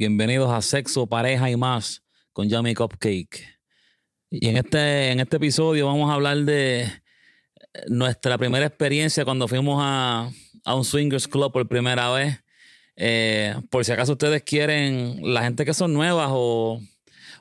Bienvenidos 0.00 0.52
a 0.52 0.62
Sexo, 0.62 1.08
Pareja 1.08 1.50
y 1.50 1.56
más 1.56 2.04
con 2.32 2.48
Yummy 2.48 2.72
Cupcake. 2.72 3.58
Y 4.30 4.46
en 4.46 4.56
este, 4.56 5.10
en 5.10 5.18
este 5.18 5.38
episodio 5.38 5.86
vamos 5.86 6.08
a 6.08 6.14
hablar 6.14 6.36
de 6.36 6.88
nuestra 7.88 8.38
primera 8.38 8.64
experiencia 8.64 9.24
cuando 9.24 9.48
fuimos 9.48 9.80
a, 9.82 10.30
a 10.64 10.74
un 10.76 10.84
swingers 10.84 11.26
club 11.26 11.50
por 11.50 11.66
primera 11.66 12.12
vez. 12.12 12.38
Eh, 12.94 13.56
por 13.70 13.84
si 13.84 13.90
acaso 13.90 14.12
ustedes 14.12 14.44
quieren, 14.44 15.18
la 15.34 15.42
gente 15.42 15.64
que 15.64 15.74
son 15.74 15.94
nuevas 15.94 16.28
o, 16.30 16.80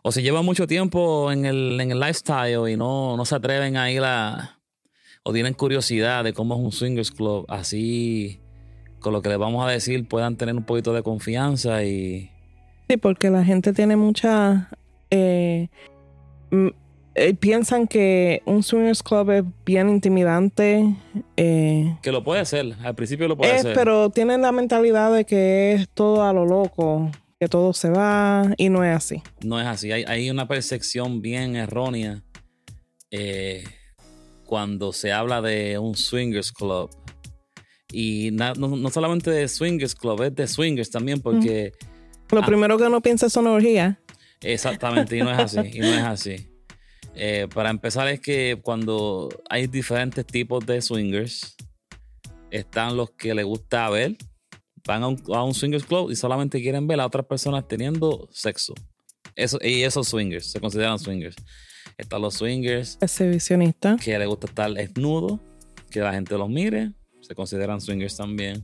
o 0.01 0.11
si 0.11 0.23
llevan 0.23 0.43
mucho 0.43 0.65
tiempo 0.65 1.31
en 1.31 1.45
el, 1.45 1.79
en 1.79 1.91
el 1.91 1.99
lifestyle 1.99 2.69
y 2.69 2.75
no, 2.75 3.15
no 3.15 3.23
se 3.25 3.35
atreven 3.35 3.77
a 3.77 3.91
ir 3.91 4.01
o 5.21 5.31
tienen 5.31 5.53
curiosidad 5.53 6.23
de 6.23 6.33
cómo 6.33 6.55
es 6.55 6.61
un 6.61 6.71
swingers 6.71 7.11
club, 7.11 7.45
así 7.49 8.41
con 8.99 9.13
lo 9.13 9.21
que 9.21 9.29
les 9.29 9.37
vamos 9.37 9.63
a 9.63 9.69
decir 9.69 10.07
puedan 10.07 10.37
tener 10.37 10.55
un 10.55 10.63
poquito 10.63 10.91
de 10.91 11.03
confianza 11.03 11.83
y... 11.83 12.31
Sí, 12.89 12.97
porque 12.97 13.29
la 13.29 13.43
gente 13.43 13.73
tiene 13.73 13.95
mucha... 13.95 14.69
Eh, 15.09 15.69
eh, 17.15 17.33
piensan 17.33 17.87
que 17.87 18.41
un 18.45 18.61
swingers 18.61 19.01
club 19.01 19.31
es 19.31 19.43
bien 19.65 19.89
intimidante. 19.89 20.95
Eh, 21.35 21.97
que 22.01 22.11
lo 22.11 22.23
puede 22.23 22.45
ser, 22.45 22.75
al 22.83 22.95
principio 22.95 23.27
lo 23.27 23.35
puede 23.35 23.55
es, 23.55 23.63
ser. 23.63 23.73
Pero 23.73 24.09
tienen 24.09 24.41
la 24.41 24.51
mentalidad 24.51 25.13
de 25.13 25.25
que 25.25 25.73
es 25.73 25.89
todo 25.89 26.23
a 26.23 26.31
lo 26.31 26.45
loco, 26.45 27.09
que 27.39 27.47
todo 27.47 27.73
se 27.73 27.89
va 27.89 28.53
y 28.57 28.69
no 28.69 28.83
es 28.83 28.95
así. 28.95 29.23
No 29.43 29.59
es 29.59 29.65
así, 29.65 29.91
hay, 29.91 30.03
hay 30.07 30.29
una 30.29 30.47
percepción 30.47 31.21
bien 31.21 31.55
errónea 31.55 32.23
eh, 33.09 33.63
cuando 34.45 34.93
se 34.93 35.11
habla 35.11 35.41
de 35.41 35.79
un 35.79 35.95
swingers 35.95 36.51
club. 36.51 36.89
Y 37.91 38.29
na- 38.31 38.53
no, 38.53 38.67
no 38.67 38.89
solamente 38.89 39.31
de 39.31 39.47
swingers 39.47 39.95
club, 39.95 40.21
es 40.21 40.35
de 40.35 40.47
swingers 40.47 40.91
también 40.91 41.19
porque... 41.19 41.71
Lo 42.31 42.41
Ah. 42.41 42.45
primero 42.45 42.77
que 42.77 42.83
uno 42.83 43.01
piensa 43.01 43.25
es 43.27 43.35
una 43.35 43.51
orgía. 43.51 43.99
Exactamente, 44.41 45.17
y 45.17 45.21
no 45.21 45.31
es 45.31 45.37
así, 45.39 45.59
y 45.73 45.79
no 45.79 45.87
es 45.87 46.03
así. 46.03 46.35
Eh, 47.19 47.47
para 47.51 47.71
empezar 47.71 48.07
es 48.09 48.19
que 48.19 48.59
cuando 48.61 49.29
hay 49.49 49.65
diferentes 49.65 50.23
tipos 50.23 50.63
de 50.67 50.79
swingers, 50.83 51.55
están 52.51 52.95
los 52.95 53.09
que 53.11 53.33
les 53.33 53.43
gusta 53.43 53.89
ver, 53.89 54.15
van 54.85 55.01
a 55.01 55.07
un, 55.07 55.23
a 55.33 55.43
un 55.43 55.55
swingers 55.55 55.83
club 55.85 56.11
y 56.11 56.15
solamente 56.15 56.61
quieren 56.61 56.85
ver 56.85 56.99
a 56.99 57.07
otras 57.07 57.25
personas 57.25 57.67
teniendo 57.67 58.29
sexo. 58.31 58.75
Eso, 59.35 59.57
y 59.63 59.81
esos 59.81 60.07
swingers, 60.07 60.51
se 60.51 60.59
consideran 60.59 60.99
swingers. 60.99 61.35
Están 61.97 62.21
los 62.21 62.35
swingers 62.35 62.99
Exhibicionista. 63.01 63.97
que 63.97 64.19
les 64.19 64.27
gusta 64.27 64.45
estar 64.45 64.71
desnudo, 64.71 65.39
que 65.89 65.99
la 66.01 66.13
gente 66.13 66.37
los 66.37 66.49
mire, 66.49 66.91
se 67.21 67.33
consideran 67.33 67.81
swingers 67.81 68.15
también. 68.15 68.63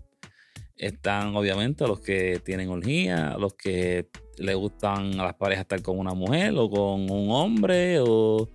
Están 0.76 1.36
obviamente 1.36 1.88
los 1.88 2.00
que 2.00 2.42
tienen 2.44 2.70
orgía, 2.70 3.36
los 3.40 3.54
que 3.54 4.08
le 4.38 4.56
gustan 4.56 5.20
a 5.20 5.24
las 5.24 5.36
parejas 5.36 5.64
estar 5.64 5.82
con 5.82 6.00
una 6.00 6.14
mujer 6.14 6.54
o 6.58 6.70
con 6.70 7.10
un 7.10 7.32
hombre, 7.32 8.00
o 8.00 8.50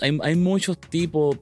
hay, 0.00 0.18
hay 0.22 0.34
muchos 0.34 0.78
tipos, 0.78 1.38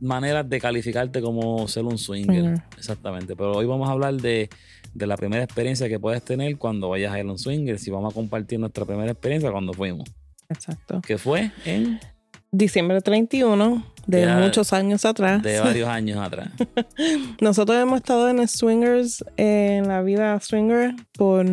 maneras 0.00 0.48
de 0.48 0.60
calificarte 0.60 1.20
como 1.20 1.66
ser 1.68 1.84
un 1.84 1.98
swinger. 1.98 2.62
Exactamente, 2.76 3.36
pero 3.36 3.52
hoy 3.52 3.66
vamos 3.66 3.88
a 3.88 3.92
hablar 3.92 4.14
de, 4.14 4.48
de 4.94 5.06
la 5.06 5.16
primera 5.16 5.44
experiencia 5.44 5.88
que 5.88 5.98
puedes 5.98 6.22
tener 6.22 6.56
cuando 6.58 6.88
vayas 6.88 7.12
a 7.12 7.18
ir 7.18 7.26
a 7.26 7.30
un 7.30 7.38
swinger, 7.38 7.78
si 7.78 7.90
vamos 7.90 8.12
a 8.12 8.14
compartir 8.14 8.58
nuestra 8.58 8.84
primera 8.84 9.10
experiencia 9.10 9.50
cuando 9.50 9.72
fuimos, 9.72 10.08
Exacto. 10.48 11.00
que 11.06 11.18
fue 11.18 11.50
en 11.64 11.98
Diciembre 12.56 13.02
31 13.02 13.84
de 14.06 14.22
Ya, 14.22 14.38
muchos 14.38 14.72
años 14.72 15.04
atrás. 15.04 15.42
de 15.42 15.60
varios 15.60 15.88
años 15.88 16.18
atrás. 16.18 16.48
Nosotros 17.40 17.76
hemos 17.76 17.98
estado 17.98 18.30
en 18.30 18.48
swingers, 18.48 19.22
en 19.36 19.86
la 19.88 20.00
vida 20.00 20.40
swinger, 20.40 20.94
por 21.18 21.44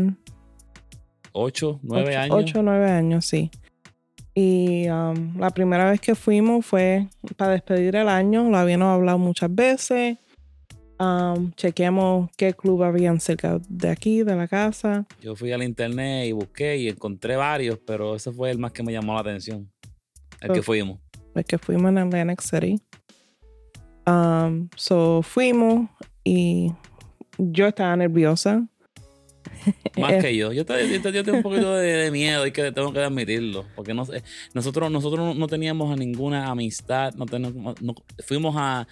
Ocho, 1.34 1.80
nueve 1.84 2.12
ocho, 2.12 2.20
años. 2.20 2.36
ocho 2.38 2.64
nueve 2.64 2.90
años, 2.90 3.26
sí. 3.26 3.52
Y 4.34 4.88
um, 4.90 5.38
la 5.40 5.50
primera 5.50 5.92
vez 5.92 6.00
que 6.00 6.16
fuimos 6.16 6.66
fue 6.66 7.08
para 7.36 7.52
despedir 7.52 7.98
el 7.98 8.08
año. 8.08 8.50
Lo 8.50 8.58
habíamos 8.58 8.88
hablado 8.88 9.18
muchas 9.18 9.54
veces. 9.54 10.18
Um, 11.00 11.52
chequeamos 11.54 12.30
qué 12.38 12.54
club 12.54 12.84
habían 12.84 13.20
cerca 13.20 13.60
de 13.68 13.90
aquí, 13.90 14.24
de 14.24 14.36
la 14.38 14.48
casa. 14.48 15.06
Yo 15.22 15.36
fui 15.36 15.52
al 15.52 15.64
internet 15.64 16.28
y 16.28 16.32
busqué 16.32 16.78
y 16.78 16.88
encontré 16.88 17.36
varios, 17.36 17.78
pero 17.86 18.16
ese 18.16 18.32
fue 18.32 18.52
el 18.52 18.58
más 18.58 18.72
que 18.72 18.84
me 18.84 18.94
llamó 18.94 19.16
la 19.16 19.20
atención. 19.20 19.70
El 20.44 20.52
que 20.54 20.60
Ok. 20.60 20.66
fuimos. 20.66 21.00
El 21.36 21.46
que 21.46 21.58
fuimos 21.58 21.90
en 21.90 21.98
Atlantic 21.98 22.42
City. 22.42 22.80
Um, 24.06 24.70
so 24.76 25.22
fuimos 25.24 25.90
y 26.24 26.72
yo 27.38 27.68
estaba 27.68 27.96
nerviosa. 27.96 28.68
Más 29.98 30.14
Eh, 30.14 30.20
que 30.22 30.36
yo. 30.36 30.52
Yo, 30.52 30.66
te- 30.66 30.90
yo, 30.90 31.02
te- 31.02 31.12
yo 31.12 31.24
tengo 31.24 31.38
un 31.38 31.44
poquito 31.44 31.74
de, 31.76 31.88
de 31.94 32.12
miedo 32.12 32.46
y 32.46 32.52
que 32.52 32.72
tengo 32.72 32.92
que 32.94 33.00
admitirlo. 33.00 33.66
Porque 33.76 33.94
no, 33.94 34.06
nosotros, 34.54 34.92
nosotros 34.92 35.36
no- 35.36 35.48
teníamos 35.48 35.92
a 35.92 35.96
ninguna 35.96 36.48
amistad. 36.50 37.14
No 37.16 37.26
tenemos, 37.26 37.82
no- 37.82 37.96
fuimos 38.26 38.56
a. 38.58 38.88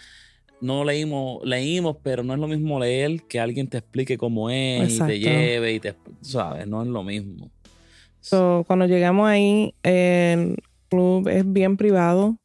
No 0.62 0.83
leímos, 0.85 1.39
leímos, 1.44 1.97
pero 2.03 2.23
no 2.23 2.35
es 2.35 2.39
lo 2.39 2.47
mismo 2.47 2.79
leer 2.79 3.23
que 3.28 3.39
alguien 3.39 3.68
te 3.68 3.79
explique 3.79 4.16
cómo 4.16 4.50
es 4.51 4.91
Exacto. 4.94 5.13
y 5.13 5.19
te 5.23 5.29
lleve 5.29 5.73
y 5.73 5.79
te. 5.79 5.95
¿Sabes? 6.22 6.68
No 6.68 6.83
es 6.83 6.88
lo 6.88 7.03
mismo. 7.03 7.50
So, 8.19 8.63
cuando 8.68 8.85
llegamos 8.85 9.28
ahí, 9.28 9.73
el 9.81 10.56
club 10.91 11.28
es 11.29 11.52
bien 11.52 11.78
privado. 11.78 12.38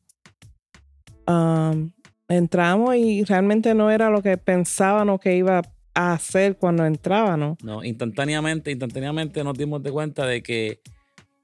Um, 1.27 1.91
entramos 2.29 2.97
y 2.97 3.25
realmente 3.25 3.75
no 3.75 3.91
era 3.91 4.09
lo 4.11 4.23
que 4.23 4.37
pensábamos 4.37 5.21
que 5.21 5.37
iba 5.37 5.63
a 5.95 6.13
hacer 6.13 6.57
cuando 6.57 6.87
entrábamos. 6.87 7.59
No, 7.63 7.83
instantáneamente, 7.85 8.71
instantáneamente 8.71 9.43
nos 9.43 9.59
dimos 9.59 9.83
de 9.83 9.91
cuenta 9.91 10.27
de 10.27 10.43
que 10.43 10.81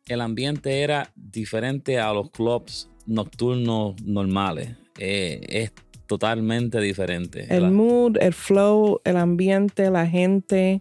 el 0.07 0.21
ambiente 0.21 0.83
era 0.83 1.11
diferente 1.17 1.99
a 1.99 2.13
los 2.13 2.31
clubs 2.31 2.89
nocturnos 3.07 4.01
normales. 4.03 4.77
Eh, 4.99 5.41
es 5.49 5.73
totalmente 6.07 6.81
diferente. 6.81 7.47
El 7.49 7.71
mood, 7.71 8.19
el 8.21 8.35
flow, 8.35 9.01
el 9.05 9.17
ambiente, 9.17 9.91
la 9.91 10.07
gente 10.07 10.81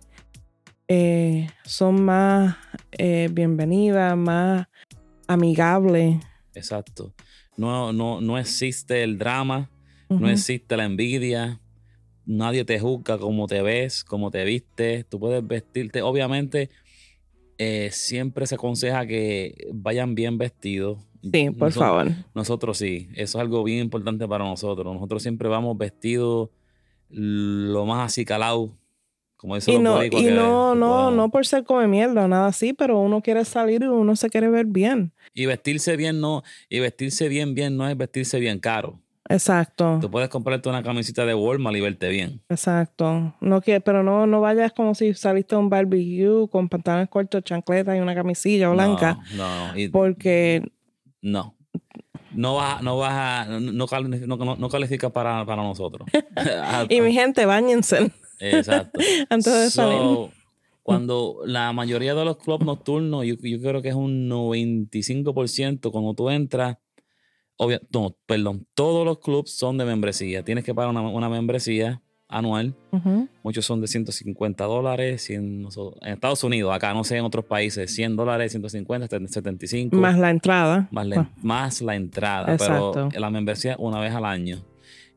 eh, 0.87 1.47
son 1.63 2.03
más 2.03 2.57
eh, 2.91 3.29
bienvenidas, 3.31 4.17
más 4.17 4.67
amigables. 5.31 6.17
Exacto. 6.53 7.13
No, 7.57 7.91
no, 7.93 8.21
no 8.21 8.37
existe 8.37 9.03
el 9.03 9.17
drama, 9.17 9.69
no 10.09 10.29
existe 10.29 10.75
la 10.77 10.85
envidia. 10.85 11.59
Nadie 12.25 12.63
te 12.65 12.79
juzga 12.79 13.17
como 13.17 13.47
te 13.47 13.61
ves, 13.61 14.03
como 14.03 14.29
te 14.31 14.43
vistes. 14.45 15.07
Tú 15.07 15.19
puedes 15.19 15.45
vestirte. 15.45 16.01
Obviamente, 16.01 16.69
eh, 17.57 17.89
siempre 17.91 18.45
se 18.47 18.55
aconseja 18.55 19.05
que 19.05 19.67
vayan 19.73 20.15
bien 20.15 20.37
vestidos. 20.37 20.99
Sí, 21.23 21.49
por 21.51 21.69
Noso- 21.69 21.79
favor. 21.79 22.11
Nosotros 22.33 22.77
sí, 22.77 23.09
eso 23.13 23.37
es 23.37 23.41
algo 23.41 23.63
bien 23.63 23.79
importante 23.79 24.27
para 24.27 24.43
nosotros. 24.43 24.93
Nosotros 24.93 25.21
siempre 25.21 25.47
vamos 25.49 25.77
vestidos 25.77 26.49
lo 27.09 27.85
más 27.85 28.05
así 28.11 28.23
calado, 28.25 28.77
como 29.41 29.55
dicen 29.55 29.73
Y 29.73 29.77
los 29.83 29.83
no, 29.83 30.03
y 30.05 30.09
que- 30.11 30.31
no, 30.31 30.75
no, 30.75 31.09
no 31.09 31.29
por 31.29 31.45
ser 31.47 31.63
come 31.63 31.87
mierda 31.87 32.27
nada 32.27 32.45
así, 32.47 32.73
pero 32.73 32.99
uno 32.99 33.21
quiere 33.21 33.43
salir 33.43 33.81
y 33.81 33.87
uno 33.87 34.15
se 34.15 34.29
quiere 34.29 34.47
ver 34.49 34.67
bien. 34.67 35.11
Y 35.33 35.47
vestirse 35.47 35.97
bien 35.97 36.21
no, 36.21 36.43
y 36.69 36.79
vestirse 36.79 37.27
bien, 37.27 37.55
bien 37.55 37.75
no 37.75 37.87
es 37.89 37.97
vestirse 37.97 38.39
bien 38.39 38.59
caro. 38.59 38.99
Exacto. 39.29 39.97
Tú 40.01 40.11
puedes 40.11 40.29
comprarte 40.29 40.67
una 40.69 40.83
camisita 40.83 41.25
de 41.25 41.33
Walmart 41.33 41.75
y 41.77 41.81
verte 41.81 42.09
bien. 42.09 42.41
Exacto. 42.49 43.33
No 43.39 43.61
que, 43.61 43.79
pero 43.81 44.03
no, 44.03 44.27
no 44.27 44.41
vayas 44.41 44.73
como 44.73 44.93
si 44.93 45.13
saliste 45.13 45.55
a 45.55 45.57
un 45.57 45.69
barbecue 45.69 46.47
con 46.49 46.67
pantalones 46.69 47.09
cortos, 47.09 47.43
chancletas 47.43 47.97
y 47.97 47.99
una 48.01 48.13
camisilla 48.13 48.69
blanca. 48.69 49.17
No, 49.35 49.67
no, 49.71 49.77
y- 49.79 49.89
Porque 49.89 50.69
no. 51.21 51.55
No 52.33 52.55
vas, 52.55 52.81
no 52.81 52.97
vas 52.97 53.11
a, 53.13 53.45
no, 53.59 53.85
no- 54.27 54.37
no- 54.37 54.55
no 54.55 54.69
califica 54.69 55.09
para, 55.09 55.45
para 55.45 55.63
nosotros. 55.63 56.07
y 56.89 57.01
mi 57.01 57.13
gente, 57.13 57.45
bañense 57.45 58.11
Exacto. 58.41 58.99
antes 59.29 59.53
de 59.53 59.69
So, 59.69 59.81
salir. 59.81 60.29
cuando 60.83 61.41
la 61.45 61.71
mayoría 61.73 62.15
de 62.15 62.25
los 62.25 62.37
clubs 62.37 62.65
nocturnos, 62.65 63.25
yo, 63.25 63.35
yo 63.35 63.61
creo 63.61 63.81
que 63.81 63.89
es 63.89 63.95
un 63.95 64.27
95%, 64.29 65.91
cuando 65.91 66.13
tú 66.13 66.29
entras, 66.29 66.77
obvia- 67.57 67.81
no, 67.93 68.15
perdón, 68.25 68.65
todos 68.73 69.05
los 69.05 69.19
clubs 69.19 69.51
son 69.51 69.77
de 69.77 69.85
membresía. 69.85 70.43
Tienes 70.43 70.63
que 70.63 70.73
pagar 70.73 70.89
una, 70.89 71.01
una 71.01 71.29
membresía 71.29 72.01
anual. 72.27 72.73
Muchos 73.43 73.65
son 73.65 73.81
de 73.81 73.87
150 73.87 74.63
dólares. 74.63 75.21
100 75.23 75.61
no 75.63 75.71
so- 75.71 75.97
en 76.01 76.13
Estados 76.13 76.43
Unidos, 76.45 76.73
acá 76.73 76.93
no 76.93 77.03
sé, 77.03 77.17
en 77.17 77.25
otros 77.25 77.43
países, 77.45 77.93
100 77.93 78.15
dólares, 78.15 78.51
150, 78.53 79.07
75. 79.27 79.95
Más 79.97 80.17
la 80.17 80.29
entrada. 80.29 80.87
más 80.91 81.05
la, 81.07 81.19
Ah, 81.21 81.29
más 81.41 81.81
la 81.81 81.95
entrada. 81.95 82.53
Exacto. 82.53 83.09
Pero 83.09 83.19
la 83.19 83.29
membresía 83.29 83.75
una 83.79 83.99
vez 83.99 84.13
al 84.13 84.23
año. 84.25 84.63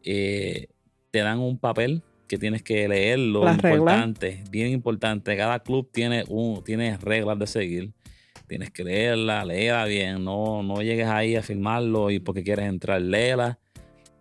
Eh, 0.03 0.67
te 1.13 1.21
dan 1.21 1.39
un 1.39 1.57
papel 1.59 2.03
que 2.27 2.39
tienes 2.39 2.63
que 2.63 2.89
leerlo. 2.89 3.45
Las 3.45 3.59
reglas. 3.59 3.81
importante, 3.81 4.45
bien 4.51 4.69
importante. 4.69 5.37
Cada 5.37 5.61
club 5.61 5.89
tiene, 5.93 6.25
un, 6.29 6.63
tiene 6.65 6.97
reglas 6.97 7.39
de 7.39 7.47
seguir. 7.47 7.93
Tienes 8.47 8.71
que 8.71 8.85
leerla, 8.85 9.45
léela 9.45 9.85
bien. 9.87 10.25
No, 10.25 10.63
no 10.63 10.83
llegues 10.83 11.07
ahí 11.07 11.37
a 11.37 11.43
firmarlo 11.43 12.11
y 12.11 12.19
porque 12.19 12.43
quieres 12.43 12.67
entrar, 12.67 13.01
léela. 13.01 13.59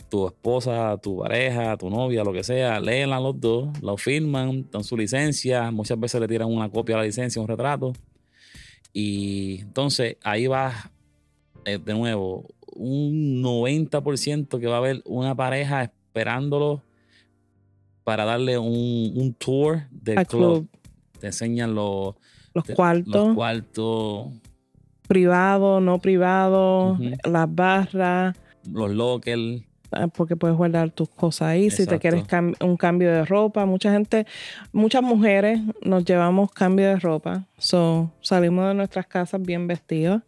tu 0.10 0.28
esposa, 0.28 0.98
tu 1.02 1.20
pareja, 1.20 1.76
tu 1.78 1.90
novia, 1.90 2.24
lo 2.24 2.32
que 2.32 2.44
sea, 2.44 2.80
léenla 2.80 3.20
los 3.20 3.40
dos, 3.40 3.82
lo 3.82 3.98
firman, 3.98 4.70
dan 4.72 4.84
su 4.84 4.96
licencia, 4.96 5.72
muchas 5.72 6.00
veces 6.00 6.22
le 6.22 6.28
tiran 6.28 6.48
una 6.50 6.70
copia 6.70 6.96
de 6.96 7.02
la 7.02 7.06
licencia, 7.06 7.42
un 7.42 7.48
retrato. 7.48 7.94
Y 8.94 9.62
entonces 9.62 10.18
ahí 10.24 10.46
va 10.46 10.92
eh, 11.66 11.80
de 11.84 11.94
nuevo 11.94 12.46
un 12.76 13.42
90% 13.42 14.60
que 14.60 14.68
va 14.68 14.76
a 14.76 14.78
haber 14.78 15.02
una 15.06 15.36
pareja 15.36 15.84
esperándolo 15.84 16.82
para 18.04 18.26
darle 18.26 18.58
un, 18.58 19.36
tour 19.38 19.84
del 19.92 20.26
club. 20.28 20.68
Te 21.20 21.28
enseñan 21.28 21.74
los, 21.74 22.16
los 22.54 22.66
cuartos. 22.66 23.28
Los 23.28 23.36
cuartos. 23.36 24.28
Privado, 25.08 25.80
no 25.80 26.00
privado, 26.00 26.98
las 27.24 27.54
barras. 27.54 28.36
Los 28.72 28.92
lockers 28.92 29.64
ah, 29.92 30.08
porque 30.08 30.36
puedes 30.36 30.56
guardar 30.56 30.92
tus 30.92 31.10
cosas 31.10 31.50
ahí. 31.50 31.70
Si 31.70 31.86
te 31.86 32.00
quieres 32.00 32.24
un 32.62 32.78
cambio 32.78 33.12
de 33.12 33.26
ropa, 33.26 33.66
mucha 33.66 33.92
gente, 33.92 34.26
muchas 34.72 35.04
mujeres 35.04 35.60
nos 35.82 36.06
llevamos 36.06 36.52
cambio 36.52 36.88
de 36.88 36.98
ropa. 36.98 37.46
So, 37.58 38.12
salimos 38.22 38.68
de 38.68 38.74
nuestras 38.74 39.08
casas 39.08 39.42
bien 39.42 39.68
vestidos 39.68 40.22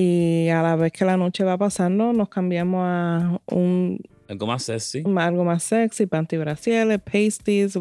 y 0.00 0.48
a 0.50 0.62
la 0.62 0.76
vez 0.76 0.92
que 0.92 1.04
la 1.04 1.16
noche 1.16 1.42
va 1.42 1.58
pasando 1.58 2.12
nos 2.12 2.28
cambiamos 2.28 2.82
a 2.84 3.40
un 3.46 3.98
algo 4.28 4.46
más 4.46 4.62
sexy. 4.62 5.02
Algo 5.16 5.44
más 5.44 5.62
sexy, 5.62 6.06
pantibracieles, 6.06 7.00
pasties, 7.00 7.78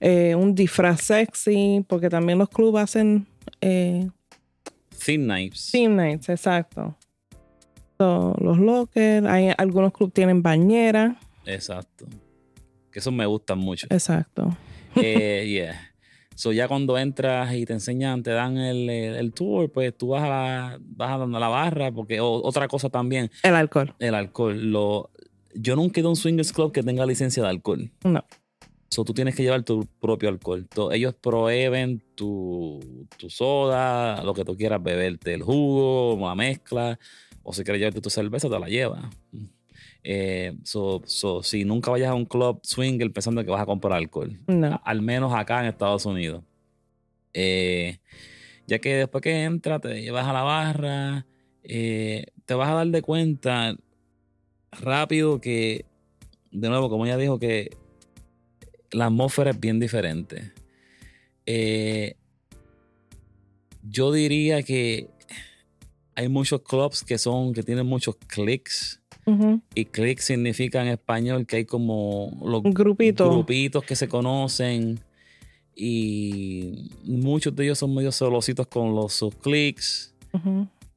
eh, 0.00 0.34
un 0.36 0.54
disfraz 0.54 1.00
sexy, 1.00 1.84
porque 1.88 2.08
también 2.08 2.38
los 2.38 2.48
clubes 2.48 2.84
hacen... 2.84 3.26
Eh, 3.60 4.08
Thin 5.04 5.26
nights. 5.26 5.70
Thin 5.72 5.96
nights, 5.96 6.28
exacto. 6.28 6.96
los 7.98 8.58
lockers, 8.58 9.26
hay, 9.26 9.52
algunos 9.58 9.92
clubes 9.92 10.14
tienen 10.14 10.40
bañera. 10.40 11.18
Exacto. 11.44 12.06
Que 12.92 13.00
eso 13.00 13.10
me 13.10 13.26
gustan 13.26 13.58
mucho. 13.58 13.86
Exacto. 13.90 14.56
Eh, 14.96 15.46
yeah. 15.48 15.90
So 16.36 16.52
ya 16.52 16.68
cuando 16.68 16.96
entras 16.96 17.52
y 17.54 17.66
te 17.66 17.72
enseñan, 17.72 18.22
te 18.22 18.30
dan 18.30 18.56
el, 18.56 19.32
tour, 19.34 19.70
pues 19.70 19.96
tú 19.96 20.08
vas 20.08 20.22
a, 20.24 20.78
vas 20.80 21.20
a 21.20 21.26
la 21.26 21.48
barra, 21.48 21.92
porque 21.92 22.18
otra 22.20 22.66
cosa 22.68 22.88
también. 22.88 23.30
El 23.42 23.54
alcohol. 23.56 23.94
El 23.98 24.14
alcohol. 24.14 24.70
Lo, 24.70 25.10
yo 25.54 25.76
nunca 25.76 25.98
he 25.98 26.00
ido 26.00 26.08
a 26.08 26.12
un 26.12 26.16
swingers 26.16 26.52
club 26.52 26.72
que 26.72 26.82
tenga 26.82 27.06
licencia 27.06 27.42
de 27.42 27.48
alcohol. 27.48 27.90
No. 28.04 28.24
So, 28.90 29.04
tú 29.04 29.14
tienes 29.14 29.36
que 29.36 29.44
llevar 29.44 29.62
tu 29.62 29.86
propio 30.00 30.28
alcohol. 30.28 30.66
ellos 30.92 31.14
prohíben 31.14 32.02
tu, 32.16 32.80
tu, 33.16 33.30
soda, 33.30 34.22
lo 34.24 34.34
que 34.34 34.44
tú 34.44 34.56
quieras 34.56 34.82
beberte, 34.82 35.32
el 35.32 35.42
jugo, 35.42 36.18
la 36.20 36.34
mezcla, 36.34 36.98
o 37.44 37.52
si 37.52 37.62
quieres 37.62 37.78
llevarte 37.78 38.00
tu 38.00 38.10
cerveza, 38.10 38.48
te 38.48 38.58
la 38.58 38.66
llevas. 38.66 39.04
Eh, 40.02 40.56
so, 40.64 41.02
si 41.44 41.64
nunca 41.64 41.92
vayas 41.92 42.10
a 42.10 42.14
un 42.14 42.24
club 42.24 42.60
swinger 42.64 43.12
pensando 43.12 43.44
que 43.44 43.50
vas 43.50 43.62
a 43.62 43.66
comprar 43.66 43.92
alcohol, 43.92 44.40
no. 44.48 44.80
al 44.84 45.02
menos 45.02 45.32
acá 45.34 45.60
en 45.60 45.66
Estados 45.66 46.04
Unidos. 46.04 46.42
Eh, 47.32 47.98
ya 48.66 48.80
que 48.80 48.96
después 48.96 49.22
que 49.22 49.44
entras, 49.44 49.80
te 49.82 50.02
llevas 50.02 50.26
a 50.26 50.32
la 50.32 50.42
barra, 50.42 51.26
eh, 51.62 52.26
te 52.44 52.54
vas 52.54 52.68
a 52.70 52.74
dar 52.74 52.86
de 52.88 53.02
cuenta 53.02 53.76
rápido 54.72 55.40
que, 55.40 55.84
de 56.50 56.68
nuevo, 56.68 56.88
como 56.88 57.06
ella 57.06 57.16
dijo, 57.16 57.38
que 57.38 57.76
la 58.90 59.06
atmósfera 59.06 59.50
es 59.50 59.60
bien 59.60 59.80
diferente. 59.80 60.52
Eh, 61.46 62.16
yo 63.82 64.12
diría 64.12 64.62
que 64.62 65.08
hay 66.14 66.28
muchos 66.28 66.62
clubs 66.62 67.02
que 67.02 67.18
son, 67.18 67.52
que 67.52 67.62
tienen 67.62 67.86
muchos 67.86 68.16
clics. 68.26 68.98
Y 69.76 69.84
clics 69.84 70.24
significa 70.24 70.82
en 70.82 70.88
español 70.88 71.46
que 71.46 71.56
hay 71.56 71.64
como 71.64 72.36
los 72.42 72.62
grupitos 73.30 73.84
que 73.84 73.94
se 73.94 74.08
conocen. 74.08 74.98
Y 75.76 76.90
muchos 77.04 77.54
de 77.54 77.64
ellos 77.64 77.78
son 77.78 77.94
medio 77.94 78.10
celositos 78.10 78.66
con 78.66 78.92
los 78.96 79.12
sus 79.12 79.32
clics 79.36 80.12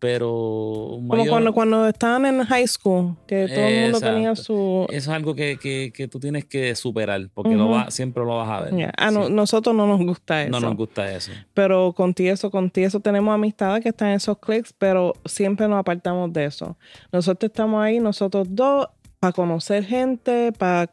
pero 0.03 0.99
como 1.07 1.25
cuando, 1.29 1.53
cuando 1.53 1.87
estaban 1.87 2.25
en 2.25 2.43
high 2.43 2.67
school 2.67 3.15
que 3.25 3.47
todo 3.47 3.65
el 3.65 3.83
mundo 3.83 4.01
tenía 4.01 4.35
su 4.35 4.85
eso 4.89 4.97
es 4.97 5.07
algo 5.07 5.33
que, 5.33 5.57
que, 5.57 6.07
tú 6.09 6.19
tienes 6.19 6.43
que 6.43 6.75
superar 6.75 7.29
porque 7.33 7.55
lo 7.55 7.69
va, 7.69 7.89
siempre 7.89 8.21
lo 8.25 8.35
vas 8.35 8.49
a 8.49 8.65
ver. 8.65 8.91
A 8.97 9.11
nosotros 9.11 9.73
no 9.73 9.87
nos 9.87 10.01
gusta 10.01 10.41
eso 10.41 10.51
no 10.51 10.59
nos 10.59 10.75
gusta 10.75 11.09
eso. 11.09 11.31
Pero 11.53 11.93
con 11.93 12.13
eso 12.17 12.51
con 12.51 12.69
eso 12.75 12.99
tenemos 12.99 13.33
amistades 13.33 13.81
que 13.81 13.89
están 13.89 14.09
en 14.09 14.15
esos 14.15 14.37
clics 14.39 14.73
pero 14.77 15.13
siempre 15.23 15.69
nos 15.69 15.79
apartamos 15.79 16.33
de 16.33 16.43
eso. 16.43 16.75
Nosotros 17.13 17.49
estamos 17.49 17.81
ahí 17.81 18.01
nosotros 18.01 18.45
dos 18.49 18.89
para 19.21 19.31
conocer 19.31 19.85
gente 19.85 20.51
para 20.51 20.91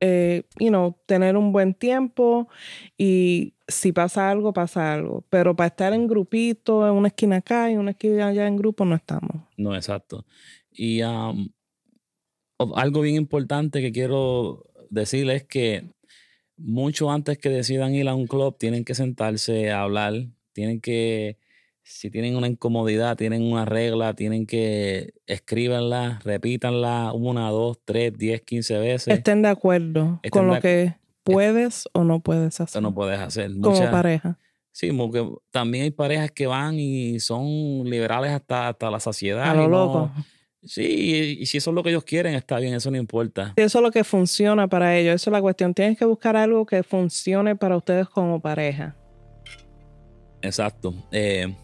eh, 0.00 0.42
you 0.58 0.70
know, 0.70 0.96
tener 1.06 1.36
un 1.36 1.52
buen 1.52 1.74
tiempo 1.74 2.48
y 2.98 3.52
si 3.70 3.92
pasa 3.92 4.30
algo, 4.30 4.52
pasa 4.52 4.92
algo. 4.92 5.24
Pero 5.30 5.56
para 5.56 5.68
estar 5.68 5.92
en 5.92 6.06
grupito, 6.06 6.86
en 6.86 6.94
una 6.94 7.08
esquina 7.08 7.36
acá 7.36 7.70
y 7.70 7.76
una 7.76 7.92
esquina 7.92 8.28
allá 8.28 8.46
en 8.46 8.56
grupo, 8.56 8.84
no 8.84 8.94
estamos. 8.94 9.44
No, 9.56 9.74
exacto. 9.74 10.24
Y 10.72 11.02
um, 11.02 11.48
algo 12.74 13.00
bien 13.00 13.16
importante 13.16 13.80
que 13.80 13.92
quiero 13.92 14.66
decirles 14.90 15.42
es 15.42 15.48
que 15.48 15.84
mucho 16.56 17.10
antes 17.10 17.38
que 17.38 17.48
decidan 17.48 17.94
ir 17.94 18.08
a 18.08 18.14
un 18.14 18.26
club, 18.26 18.56
tienen 18.58 18.84
que 18.84 18.94
sentarse 18.94 19.70
a 19.70 19.82
hablar, 19.82 20.26
tienen 20.52 20.80
que 20.80 21.38
si 21.82 22.10
tienen 22.10 22.36
una 22.36 22.46
incomodidad, 22.46 23.16
tienen 23.16 23.42
una 23.42 23.64
regla, 23.64 24.14
tienen 24.14 24.46
que 24.46 25.14
escríbanla, 25.26 26.20
repítanla 26.22 27.12
una, 27.12 27.48
dos, 27.50 27.80
tres, 27.84 28.16
diez, 28.16 28.42
quince 28.42 28.78
veces. 28.78 29.12
Estén 29.12 29.42
de 29.42 29.48
acuerdo 29.48 30.20
con 30.30 30.46
lo 30.46 30.60
que 30.60 30.94
puedes 31.22 31.88
o 31.92 32.04
no 32.04 32.20
puedes 32.20 32.60
hacer. 32.60 32.78
O 32.78 32.80
no 32.80 32.94
puedes 32.94 33.18
hacer. 33.18 33.50
Como 33.60 33.90
pareja. 33.90 34.38
Sí, 34.72 34.92
porque 34.92 35.28
también 35.50 35.84
hay 35.84 35.90
parejas 35.90 36.30
que 36.30 36.46
van 36.46 36.78
y 36.78 37.18
son 37.20 37.84
liberales 37.84 38.30
hasta, 38.30 38.68
hasta 38.68 38.90
la 38.90 39.00
saciedad. 39.00 39.50
A 39.50 39.54
lo 39.54 39.68
loco. 39.68 40.10
Sí, 40.62 41.38
y 41.40 41.46
si 41.46 41.56
eso 41.56 41.70
es 41.70 41.74
lo 41.74 41.82
que 41.82 41.88
ellos 41.88 42.04
quieren, 42.04 42.34
está 42.34 42.58
bien, 42.58 42.74
eso 42.74 42.90
no 42.90 42.98
importa. 42.98 43.54
Si 43.56 43.62
eso 43.62 43.78
es 43.78 43.82
lo 43.82 43.90
que 43.90 44.04
funciona 44.04 44.68
para 44.68 44.96
ellos, 44.96 45.14
eso 45.14 45.30
es 45.30 45.32
la 45.32 45.40
cuestión. 45.40 45.72
Tienes 45.72 45.98
que 45.98 46.04
buscar 46.04 46.36
algo 46.36 46.66
que 46.66 46.82
funcione 46.82 47.56
para 47.56 47.76
ustedes 47.76 48.08
como 48.08 48.40
pareja. 48.40 48.96
Exacto. 50.42 50.94
Eh, 51.12 51.54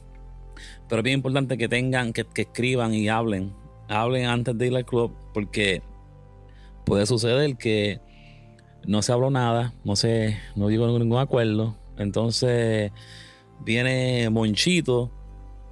pero 0.88 1.00
es 1.00 1.04
bien 1.04 1.18
importante 1.18 1.58
que 1.58 1.68
tengan, 1.68 2.12
que, 2.12 2.26
escriban 2.34 2.94
y 2.94 3.08
hablen. 3.08 3.54
Hablen 3.88 4.26
antes 4.26 4.56
de 4.56 4.66
ir 4.66 4.76
al 4.76 4.84
club 4.84 5.14
porque 5.34 5.82
puede 6.84 7.04
suceder 7.06 7.56
que 7.56 8.00
no 8.86 9.02
se 9.02 9.12
habló 9.12 9.30
nada, 9.30 9.74
no 9.84 9.96
se, 9.96 10.38
no 10.54 10.70
llegó 10.70 10.86
a 10.86 10.98
ningún 10.98 11.18
acuerdo. 11.18 11.76
Entonces 11.98 12.92
viene 13.64 14.28
Monchito 14.30 15.10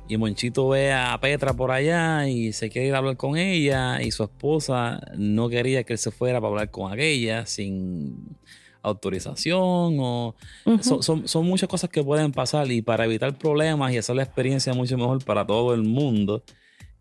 y 0.08 0.16
Monchito 0.16 0.68
ve 0.68 0.92
a 0.92 1.18
Petra 1.20 1.54
por 1.54 1.70
allá 1.70 2.28
y 2.28 2.52
se 2.52 2.68
quiere 2.70 2.88
ir 2.88 2.94
a 2.94 2.98
hablar 2.98 3.16
con 3.16 3.36
ella 3.36 4.02
y 4.02 4.10
su 4.10 4.24
esposa 4.24 5.00
no 5.16 5.48
quería 5.48 5.84
que 5.84 5.94
él 5.94 5.98
se 5.98 6.10
fuera 6.10 6.40
para 6.40 6.50
hablar 6.50 6.70
con 6.70 6.92
aquella 6.92 7.46
sin 7.46 8.36
autorización 8.82 9.96
o 9.98 10.34
son, 10.82 11.46
muchas 11.46 11.70
cosas 11.70 11.88
que 11.88 12.04
pueden 12.04 12.32
pasar 12.32 12.70
y 12.70 12.82
para 12.82 13.06
evitar 13.06 13.38
problemas 13.38 13.92
y 13.92 13.98
hacer 13.98 14.16
la 14.16 14.24
experiencia 14.24 14.74
mucho 14.74 14.98
mejor 14.98 15.24
para 15.24 15.46
todo 15.46 15.72
el 15.72 15.84
mundo 15.84 16.42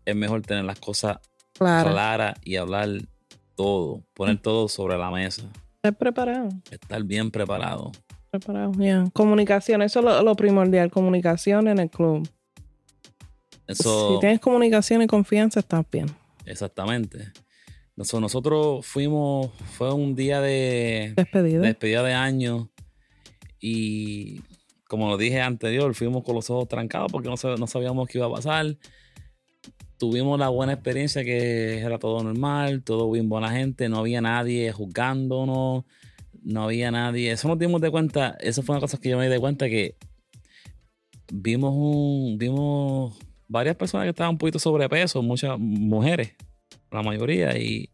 es 0.06 0.16
mejor 0.16 0.40
tener 0.42 0.64
las 0.64 0.78
cosas 0.78 1.18
claras 1.52 2.38
y 2.42 2.56
hablar 2.56 2.88
todo, 3.54 4.02
poner 4.14 4.38
todo 4.38 4.68
sobre 4.68 4.96
la 4.96 5.10
mesa. 5.10 5.50
Estar 5.84 5.98
preparado. 5.98 6.48
Estar 6.70 7.02
bien 7.04 7.30
preparado. 7.30 7.92
Preparado, 8.30 8.72
ya. 8.78 9.04
Comunicación, 9.12 9.82
eso 9.82 10.00
es 10.00 10.24
lo, 10.24 10.34
primordial, 10.34 10.90
comunicación 10.90 11.68
en 11.68 11.78
el 11.78 11.90
club. 11.90 12.26
si 13.68 14.18
tienes 14.18 14.40
comunicación 14.40 15.02
y 15.02 15.06
confianza, 15.06 15.60
estás 15.60 15.84
bien. 15.92 16.06
Exactamente. 16.46 17.32
Nosotros 17.96 18.86
fuimos, 18.86 19.50
fue 19.76 19.92
un 19.92 20.14
día 20.14 20.40
de 20.40 21.12
despedida, 21.14 21.60
despedida 21.60 22.02
de 22.02 22.14
año 22.14 22.70
y 23.60 24.40
como 24.88 25.10
lo 25.10 25.18
dije 25.18 25.42
anterior, 25.42 25.94
fuimos 25.94 26.24
con 26.24 26.34
los 26.34 26.48
ojos 26.48 26.66
trancados 26.66 27.12
porque 27.12 27.28
no, 27.28 27.34
no 27.58 27.66
sabíamos 27.66 28.08
qué 28.08 28.16
iba 28.16 28.26
a 28.26 28.32
pasar. 28.32 28.78
Tuvimos 29.98 30.38
la 30.38 30.48
buena 30.48 30.72
experiencia 30.72 31.24
que 31.24 31.78
era 31.78 31.98
todo 31.98 32.22
normal, 32.22 32.82
todo 32.82 33.10
bien 33.10 33.28
buena 33.28 33.50
gente, 33.50 33.88
no 33.88 33.98
había 33.98 34.20
nadie 34.20 34.72
juzgándonos, 34.72 35.84
no 36.42 36.62
había 36.62 36.90
nadie. 36.90 37.32
Eso 37.32 37.48
nos 37.48 37.58
dimos 37.58 37.80
de 37.80 37.90
cuenta, 37.90 38.36
eso 38.40 38.62
fue 38.62 38.74
una 38.74 38.80
cosa 38.80 38.98
que 38.98 39.10
yo 39.10 39.18
me 39.18 39.24
di 39.24 39.30
de 39.30 39.40
cuenta 39.40 39.68
que 39.68 39.96
vimos 41.32 41.72
un, 41.74 42.36
vimos 42.38 43.16
varias 43.48 43.76
personas 43.76 44.04
que 44.06 44.10
estaban 44.10 44.32
un 44.32 44.38
poquito 44.38 44.58
sobrepeso, 44.58 45.22
muchas 45.22 45.58
mujeres 45.58 46.34
la 46.90 47.02
mayoría, 47.02 47.58
y 47.58 47.90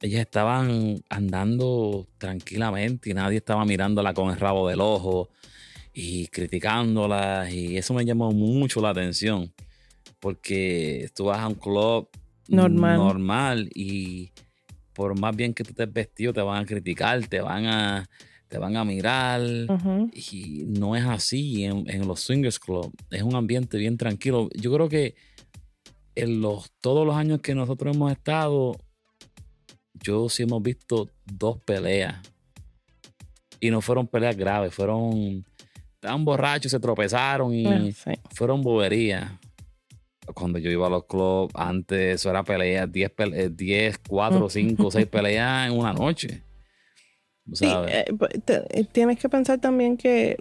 ellas 0.00 0.22
estaban 0.22 1.02
andando 1.10 2.08
tranquilamente 2.16 3.10
y 3.10 3.14
nadie 3.14 3.38
estaba 3.38 3.64
mirándola 3.64 4.14
con 4.14 4.30
el 4.30 4.40
rabo 4.40 4.68
del 4.68 4.80
ojo 4.80 5.28
y 5.92 6.28
criticándola 6.28 7.50
y 7.50 7.76
eso 7.76 7.92
me 7.92 8.04
llamó 8.04 8.32
mucho 8.32 8.80
la 8.80 8.90
atención 8.90 9.52
porque 10.20 11.10
tú 11.14 11.24
vas 11.26 11.40
a 11.40 11.48
un 11.48 11.54
club 11.54 12.08
Normal. 12.48 12.96
normal 12.98 13.70
y 13.74 14.30
por 14.92 15.18
más 15.18 15.34
bien 15.34 15.54
que 15.54 15.64
tú 15.64 15.70
estés 15.70 15.92
vestido 15.92 16.32
te 16.32 16.40
van 16.42 16.62
a 16.62 16.66
criticar, 16.66 17.26
te 17.26 17.40
van 17.40 17.66
a, 17.66 18.08
te 18.48 18.58
van 18.58 18.76
a 18.76 18.84
mirar 18.84 19.40
y 20.12 20.64
no 20.66 20.94
es 20.96 21.04
así 21.04 21.64
en, 21.64 21.88
en 21.88 22.06
los 22.06 22.20
swingers 22.20 22.58
club. 22.58 22.92
Es 23.10 23.22
un 23.22 23.34
ambiente 23.34 23.78
bien 23.78 23.96
tranquilo. 23.96 24.48
Yo 24.54 24.72
creo 24.72 24.88
que 24.88 25.14
en 26.16 26.40
los, 26.40 26.70
todos 26.80 27.06
los 27.06 27.14
años 27.16 27.40
que 27.40 27.54
nosotros 27.54 27.94
hemos 27.94 28.10
estado, 28.12 28.76
yo 29.94 30.28
sí 30.28 30.42
hemos 30.42 30.62
visto 30.62 31.08
dos 31.24 31.58
peleas. 31.64 32.16
Y 33.60 33.70
no 33.70 33.80
fueron 33.80 34.06
peleas 34.06 34.36
graves, 34.36 34.74
fueron... 34.74 35.44
Estaban 35.94 36.24
borrachos, 36.24 36.70
se 36.72 36.80
tropezaron 36.80 37.54
y 37.54 37.66
Ah, 37.66 37.82
sí. 37.94 38.12
fueron 38.32 38.62
boberías. 38.62 39.30
Cuando 40.34 40.58
yo 40.58 40.70
iba 40.70 40.86
a 40.86 40.90
los 40.90 41.04
clubs, 41.06 41.52
antes 41.54 42.16
eso 42.16 42.30
era 42.30 42.42
peleas, 42.44 42.90
10, 42.90 43.10
pele- 43.10 43.44
eh, 43.44 43.50
10 43.50 43.98
4, 44.08 44.48
5, 44.48 44.90
6 44.90 45.06
peleas 45.06 45.68
en 45.70 45.78
una 45.78 45.92
noche. 45.92 46.42
Eh, 47.62 48.04
p- 48.18 48.38
te- 48.40 48.80
eh, 48.80 48.84
tienes 48.84 49.18
que 49.18 49.28
pensar 49.28 49.58
también 49.60 49.96
que 49.96 50.36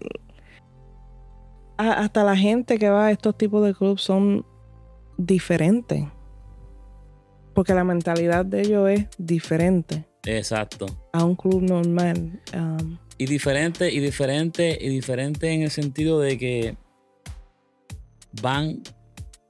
hasta 1.78 2.24
la 2.24 2.36
gente 2.36 2.78
que 2.78 2.90
va 2.90 3.08
a 3.08 3.12
estos 3.12 3.38
tipos 3.38 3.66
de 3.66 3.74
clubs 3.74 4.02
son 4.02 4.46
diferentes. 5.18 6.04
Porque 7.56 7.74
la 7.74 7.84
mentalidad 7.84 8.46
de 8.46 8.62
ellos 8.62 8.90
es 8.90 9.08
diferente 9.18 10.06
Exacto. 10.26 10.86
a 11.14 11.24
un 11.26 11.36
club 11.36 11.62
normal. 11.62 12.40
Um, 12.54 12.98
Y 13.18 13.26
diferente, 13.26 13.92
y 13.92 14.00
diferente, 14.00 14.78
y 14.80 14.90
diferente 14.90 15.52
en 15.52 15.64
el 15.64 15.72
sentido 15.72 16.20
de 16.20 16.38
que 16.38 16.78
van 18.42 18.82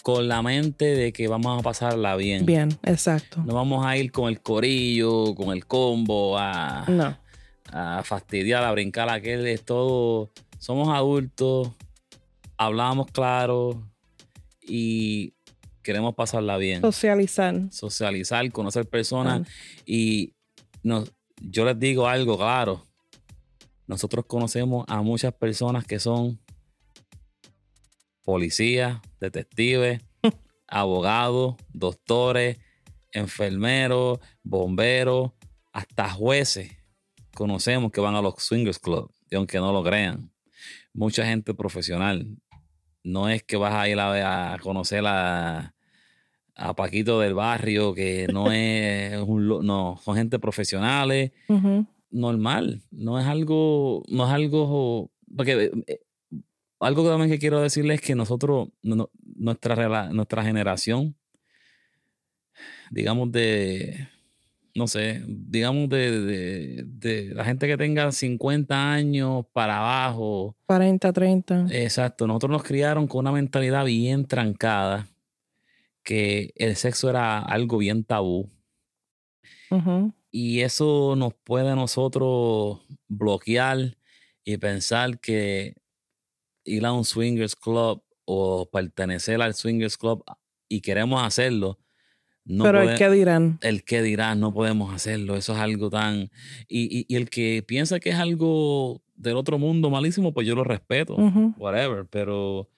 con 0.03 0.27
la 0.27 0.41
mente 0.41 0.85
de 0.85 1.11
que 1.13 1.27
vamos 1.27 1.59
a 1.59 1.63
pasarla 1.63 2.15
bien. 2.15 2.45
bien, 2.45 2.69
exacto. 2.83 3.43
No 3.45 3.53
vamos 3.53 3.85
a 3.85 3.97
ir 3.97 4.11
con 4.11 4.29
el 4.29 4.41
corillo, 4.41 5.35
con 5.35 5.51
el 5.51 5.65
combo, 5.65 6.37
a, 6.37 6.85
No. 6.87 7.17
a 7.71 8.01
fastidiar, 8.03 8.63
a 8.63 8.71
brincar 8.71 9.09
a 9.09 9.13
aquel. 9.13 9.45
Es 9.47 9.63
todo. 9.65 10.31
Somos 10.57 10.89
adultos, 10.89 11.69
hablamos 12.57 13.07
claro 13.11 13.83
y 14.61 15.33
queremos 15.83 16.15
pasarla 16.15 16.57
bien. 16.57 16.81
Socializar. 16.81 17.55
Socializar, 17.71 18.49
conocer 18.51 18.87
personas. 18.87 19.41
Ah, 19.47 19.81
Y 19.85 20.33
nos, 20.83 21.11
yo 21.41 21.65
les 21.65 21.79
digo 21.79 22.07
algo 22.07 22.37
claro. 22.37 22.85
Nosotros 23.87 24.25
conocemos 24.27 24.85
a 24.87 25.01
muchas 25.01 25.33
personas 25.33 25.83
que 25.85 25.99
son 25.99 26.39
policías, 28.29 29.01
detectives, 29.19 30.01
abogados, 30.67 31.55
doctores, 31.73 32.59
enfermeros, 33.11 34.19
bomberos, 34.43 35.31
hasta 35.73 36.07
jueces. 36.11 36.77
Conocemos 37.33 37.91
que 37.91 38.01
van 38.01 38.13
a 38.13 38.21
los 38.21 38.35
swingers 38.37 38.77
club, 38.77 39.11
y 39.31 39.35
aunque 39.35 39.57
no 39.57 39.73
lo 39.73 39.83
crean. 39.83 40.31
Mucha 40.93 41.25
gente 41.25 41.55
profesional. 41.55 42.37
No 43.03 43.29
es 43.29 43.41
que 43.41 43.57
vas 43.57 43.73
a 43.73 43.89
ir 43.89 43.99
a, 43.99 44.53
a 44.53 44.59
conocer 44.59 45.03
a, 45.07 45.73
a 46.53 46.75
Paquito 46.75 47.19
del 47.19 47.33
barrio, 47.33 47.95
que 47.95 48.27
no 48.31 48.51
es 48.51 49.19
un... 49.23 49.65
No, 49.65 49.99
son 50.05 50.15
gente 50.15 50.37
profesionales 50.37 51.31
normal. 52.11 52.83
No 52.91 53.19
es 53.19 53.25
algo, 53.25 54.03
no 54.07 54.27
es 54.27 54.31
algo, 54.31 55.09
porque 55.35 55.71
eh, 55.87 55.99
algo 56.79 57.03
que 57.03 57.09
también 57.09 57.29
que 57.29 57.39
quiero 57.39 57.59
decirles 57.61 57.95
es 57.99 58.01
que 58.05 58.15
nosotros, 58.15 58.69
no- 58.81 58.95
no- 58.95 59.09
nuestra, 59.35 60.09
nuestra 60.11 60.43
generación, 60.43 61.15
digamos 62.91 63.31
de, 63.31 64.07
no 64.75 64.87
sé, 64.87 65.23
digamos 65.27 65.89
de, 65.89 66.21
de- 66.21 66.83
de 66.85 67.33
la 67.35 67.43
gente 67.45 67.67
que 67.67 67.77
tenga 67.77 68.11
50 68.11 68.91
años 68.93 69.45
para 69.53 69.77
abajo, 69.79 70.55
40, 70.65 71.11
30. 71.13 71.67
exacto, 71.71 72.27
nosotros 72.27 72.51
nos 72.51 72.63
criaron 72.63 73.07
con 73.07 73.19
una 73.19 73.31
mentalidad 73.31 73.85
bien 73.85 74.25
trancada, 74.25 75.07
que 76.03 76.53
el 76.55 76.75
sexo 76.75 77.09
era 77.09 77.39
algo 77.39 77.77
bien 77.77 78.03
tabú. 78.03 78.49
Y 80.31 80.61
eso 80.61 81.15
nos 81.15 81.33
puede 81.33 81.69
a 81.69 81.75
nosotros 81.75 82.79
bloquear 83.07 83.97
y 84.43 84.57
pensar 84.57 85.19
que 85.19 85.75
ir 86.69 86.85
a 86.85 86.91
un 86.93 87.03
swingers 87.05 87.55
club 87.55 88.01
o 88.25 88.69
pertenecer 88.71 89.41
al 89.41 89.53
swingers 89.55 89.97
club 89.97 90.23
y 90.67 90.81
queremos 90.81 91.23
hacerlo. 91.23 91.79
No 92.45 92.63
Pero 92.63 92.79
pode- 92.79 92.93
el 92.93 92.97
que 92.97 93.09
dirán. 93.09 93.59
el 93.61 93.83
que 93.83 94.01
dirá, 94.01 94.33
no 94.35 94.53
podemos 94.53 94.93
hacerlo. 94.93 95.35
Eso 95.35 95.53
es 95.53 95.59
algo 95.59 95.89
tan... 95.89 96.29
Y, 96.67 96.99
y- 96.99 97.05
y 97.07 97.15
el 97.15 97.29
que 97.29 97.63
piensa 97.67 97.99
que 97.99 98.09
es 98.09 98.15
algo 98.15 99.01
del 99.15 99.35
otro 99.37 99.59
mundo 99.59 99.89
malísimo, 99.89 100.33
pues 100.33 100.47
yo 100.47 100.55
lo 100.55 100.63
respeto. 100.63 101.15
Whatever. 101.57 102.05
Pero 102.09 102.69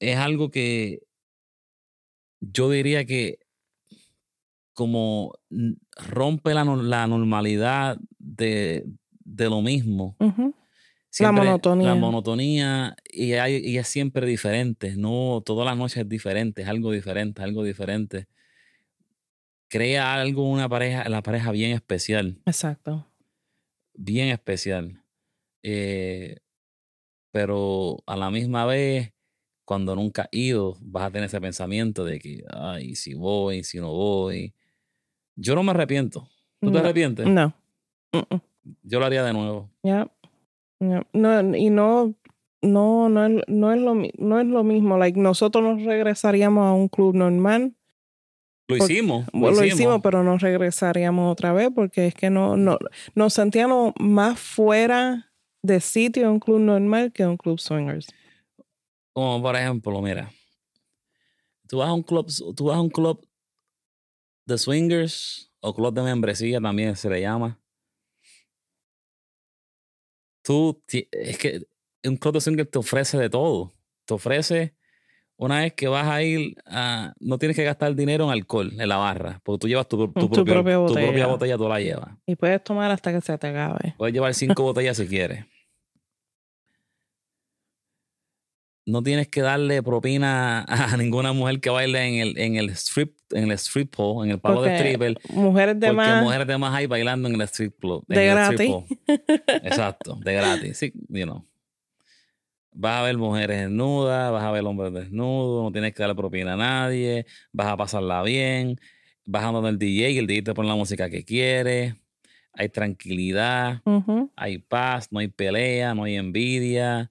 es 0.00 0.16
algo 0.16 0.50
que 0.50 1.00
yo 2.40 2.70
diría 2.70 3.04
que 3.04 3.38
como 4.72 5.34
rompe 5.96 6.54
la, 6.54 6.64
la 6.64 7.06
normalidad 7.06 7.98
de, 8.18 8.84
de 9.24 9.44
lo 9.50 9.60
mismo. 9.62 10.16
Ujú. 10.20 10.54
Siempre- 11.18 11.44
monotonía. 11.44 11.88
La 11.88 11.94
monotonía 11.94 12.96
y, 13.12 13.32
hay- 13.34 13.56
y 13.64 13.78
es 13.78 13.88
siempre 13.88 14.26
diferente. 14.26 14.94
No 14.96 15.42
todas 15.44 15.66
las 15.66 15.76
noches 15.76 15.98
es 15.98 16.08
diferente, 16.08 16.62
es 16.62 16.68
algo 16.68 16.92
diferente, 16.92 17.42
algo 17.42 17.62
diferente. 17.64 18.26
Crea 19.68 20.14
algo 20.14 20.48
una 20.48 20.68
pareja, 20.68 21.08
la 21.08 21.22
pareja 21.22 21.50
bien 21.52 21.72
especial, 21.72 22.40
Exacto. 22.46 23.06
bien 23.94 24.28
especial. 24.28 25.02
Eh, 25.62 26.38
pero 27.32 27.98
a 28.06 28.16
la 28.16 28.30
misma 28.30 28.64
vez, 28.64 29.12
cuando 29.66 29.94
nunca 29.94 30.22
has 30.22 30.28
ido, 30.32 30.78
vas 30.80 31.04
a 31.04 31.10
tener 31.10 31.26
ese 31.26 31.40
pensamiento 31.40 32.04
de 32.04 32.18
que, 32.18 32.42
ay, 32.50 32.94
si 32.94 33.12
voy, 33.12 33.62
si 33.64 33.78
no 33.78 33.92
voy. 33.92 34.54
Yo 35.36 35.54
no 35.54 35.62
me 35.62 35.72
arrepiento. 35.72 36.30
¿Tú 36.60 36.72
te 36.72 36.78
arrepientes? 36.78 37.26
No. 37.26 37.52
Yo 38.82 38.98
lo 38.98 39.04
haría 39.06 39.22
de 39.22 39.32
nuevo. 39.34 39.70
Ya. 39.82 39.90
Ya. 39.90 40.10
No, 40.80 41.56
y 41.56 41.70
no, 41.70 42.14
no, 42.62 43.08
no 43.08 43.26
es, 43.26 43.44
no 43.48 43.72
es 43.72 43.80
lo 43.80 43.94
no 43.94 44.40
es 44.40 44.46
lo 44.46 44.64
mismo. 44.64 44.96
Like, 44.98 45.18
nosotros 45.18 45.64
nos 45.64 45.82
regresaríamos 45.84 46.64
a 46.66 46.72
un 46.72 46.88
club 46.88 47.14
normal. 47.14 47.74
Lo 48.68 48.76
Porque- 48.78 48.92
hicimos. 48.94 49.26
Lo, 49.32 49.40
Lo, 49.40 49.50
hicimos. 49.52 49.74
hicimos, 49.74 50.00
pero 50.02 50.22
nos 50.22 50.42
regresaríamos 50.42 51.32
otra 51.32 51.52
vez 51.52 51.70
porque 51.74 52.06
es 52.08 52.14
que 52.14 52.30
no, 52.30 52.56
no 52.56 52.78
nos 53.14 53.32
sentíamos 53.34 53.94
más 53.98 54.38
fuera 54.38 55.32
de 55.62 55.80
sitio 55.80 56.24
en 56.24 56.28
un 56.30 56.40
club 56.40 56.60
normal 56.60 57.12
que 57.12 57.22
en 57.22 57.30
un 57.30 57.36
club 57.38 57.58
swingers. 57.58 58.06
Como 59.14 59.42
por 59.42 59.56
ejemplo, 59.56 60.00
mira, 60.02 60.30
tú 61.66 61.78
vas 61.78 61.88
a 61.88 61.92
un 61.92 62.02
club, 62.02 62.26
tú 62.54 62.66
vas 62.66 62.76
a 62.76 62.80
un 62.80 62.90
club 62.90 63.26
de 64.46 64.58
swingers 64.58 65.50
o 65.60 65.74
club 65.74 65.92
de 65.94 66.02
membresía 66.02 66.60
también 66.60 66.94
se 66.94 67.08
le 67.10 67.20
llama. 67.20 67.58
Tú, 70.48 70.82
es 71.12 71.36
que 71.36 71.60
un 72.04 72.16
club 72.16 72.32
de 72.32 72.40
swingers 72.40 72.70
te 72.70 72.78
ofrece 72.78 73.18
de 73.18 73.28
todo. 73.28 73.70
Te 74.06 74.14
ofrece, 74.14 74.72
una 75.36 75.58
vez 75.60 75.74
que 75.74 75.88
vas 75.88 76.06
a 76.06 76.22
ir, 76.22 76.54
a, 76.64 77.12
no 77.20 77.36
tienes 77.38 77.54
que 77.54 77.64
gastar 77.64 77.94
dinero 77.94 78.24
en 78.24 78.30
alcohol 78.30 78.72
en 78.80 78.88
la 78.88 78.96
barra, 78.96 79.42
porque 79.44 79.58
tú 79.60 79.68
llevas 79.68 79.86
tu, 79.88 79.98
tu, 79.98 80.14
Tu 80.14 80.28
propio- 80.30 80.54
propia 80.54 80.74
tu 80.76 80.80
botella. 80.84 81.06
propia 81.06 81.26
botella, 81.26 81.56
tú 81.58 81.68
la 81.68 81.80
llevas. 81.80 82.08
Y 82.24 82.34
puedes 82.36 82.64
tomar 82.64 82.90
hasta 82.90 83.12
que 83.12 83.20
se 83.20 83.36
te 83.36 83.46
acabe. 83.48 83.94
Puedes 83.98 84.14
llevar 84.14 84.32
cinco 84.32 84.62
botellas 84.62 84.96
si 84.96 85.06
quieres. 85.06 85.44
No 88.88 89.02
tienes 89.02 89.28
que 89.28 89.42
darle 89.42 89.82
propina 89.82 90.62
a 90.66 90.96
ninguna 90.96 91.34
mujer 91.34 91.60
que 91.60 91.68
baile 91.68 92.02
en 92.06 92.14
el, 92.26 92.38
en 92.38 92.56
el 92.56 92.70
strip, 92.70 93.14
en 93.32 93.44
el 93.44 93.52
strip 93.52 93.94
pole, 93.94 94.26
en 94.28 94.32
el 94.32 94.40
palo 94.40 94.62
de 94.62 94.74
stripper. 94.76 95.18
Mujeres 95.28 95.78
de 95.78 95.88
Porque 95.88 95.96
más. 95.96 96.22
mujeres 96.22 96.46
de 96.46 96.56
más 96.56 96.74
hay 96.74 96.86
bailando 96.86 97.28
en 97.28 97.34
el 97.34 97.42
strip 97.42 97.78
club. 97.78 98.04
en 98.08 98.16
De 98.16 98.26
gratis. 98.26 98.70
pole. 98.70 98.86
Exacto, 99.62 100.18
de 100.24 100.32
gratis. 100.32 100.78
Sí, 100.78 100.92
you 101.10 101.24
know. 101.24 101.44
Vas 102.72 103.00
a 103.00 103.02
ver 103.02 103.18
mujeres 103.18 103.58
desnudas, 103.60 104.32
vas 104.32 104.44
a 104.44 104.50
ver 104.52 104.64
hombres 104.64 104.92
desnudos, 104.92 105.64
no 105.64 105.72
tienes 105.72 105.92
que 105.92 106.02
darle 106.02 106.14
propina 106.14 106.54
a 106.54 106.56
nadie, 106.56 107.26
vas 107.52 107.66
a 107.66 107.76
pasarla 107.76 108.22
bien, 108.22 108.80
vas 109.24 109.44
a 109.44 109.48
donde 109.48 109.70
el 109.70 109.78
DJ 109.78 110.10
y 110.12 110.18
el 110.18 110.26
DJ 110.26 110.42
te 110.42 110.54
pone 110.54 110.68
la 110.68 110.76
música 110.76 111.10
que 111.10 111.24
quiere, 111.24 111.96
hay 112.54 112.68
tranquilidad 112.70 113.82
hay 114.36 114.58
paz, 114.58 115.08
no 115.10 115.18
hay 115.18 115.28
pelea, 115.28 115.94
no 115.94 116.04
hay 116.04 116.16
envidia. 116.16 117.10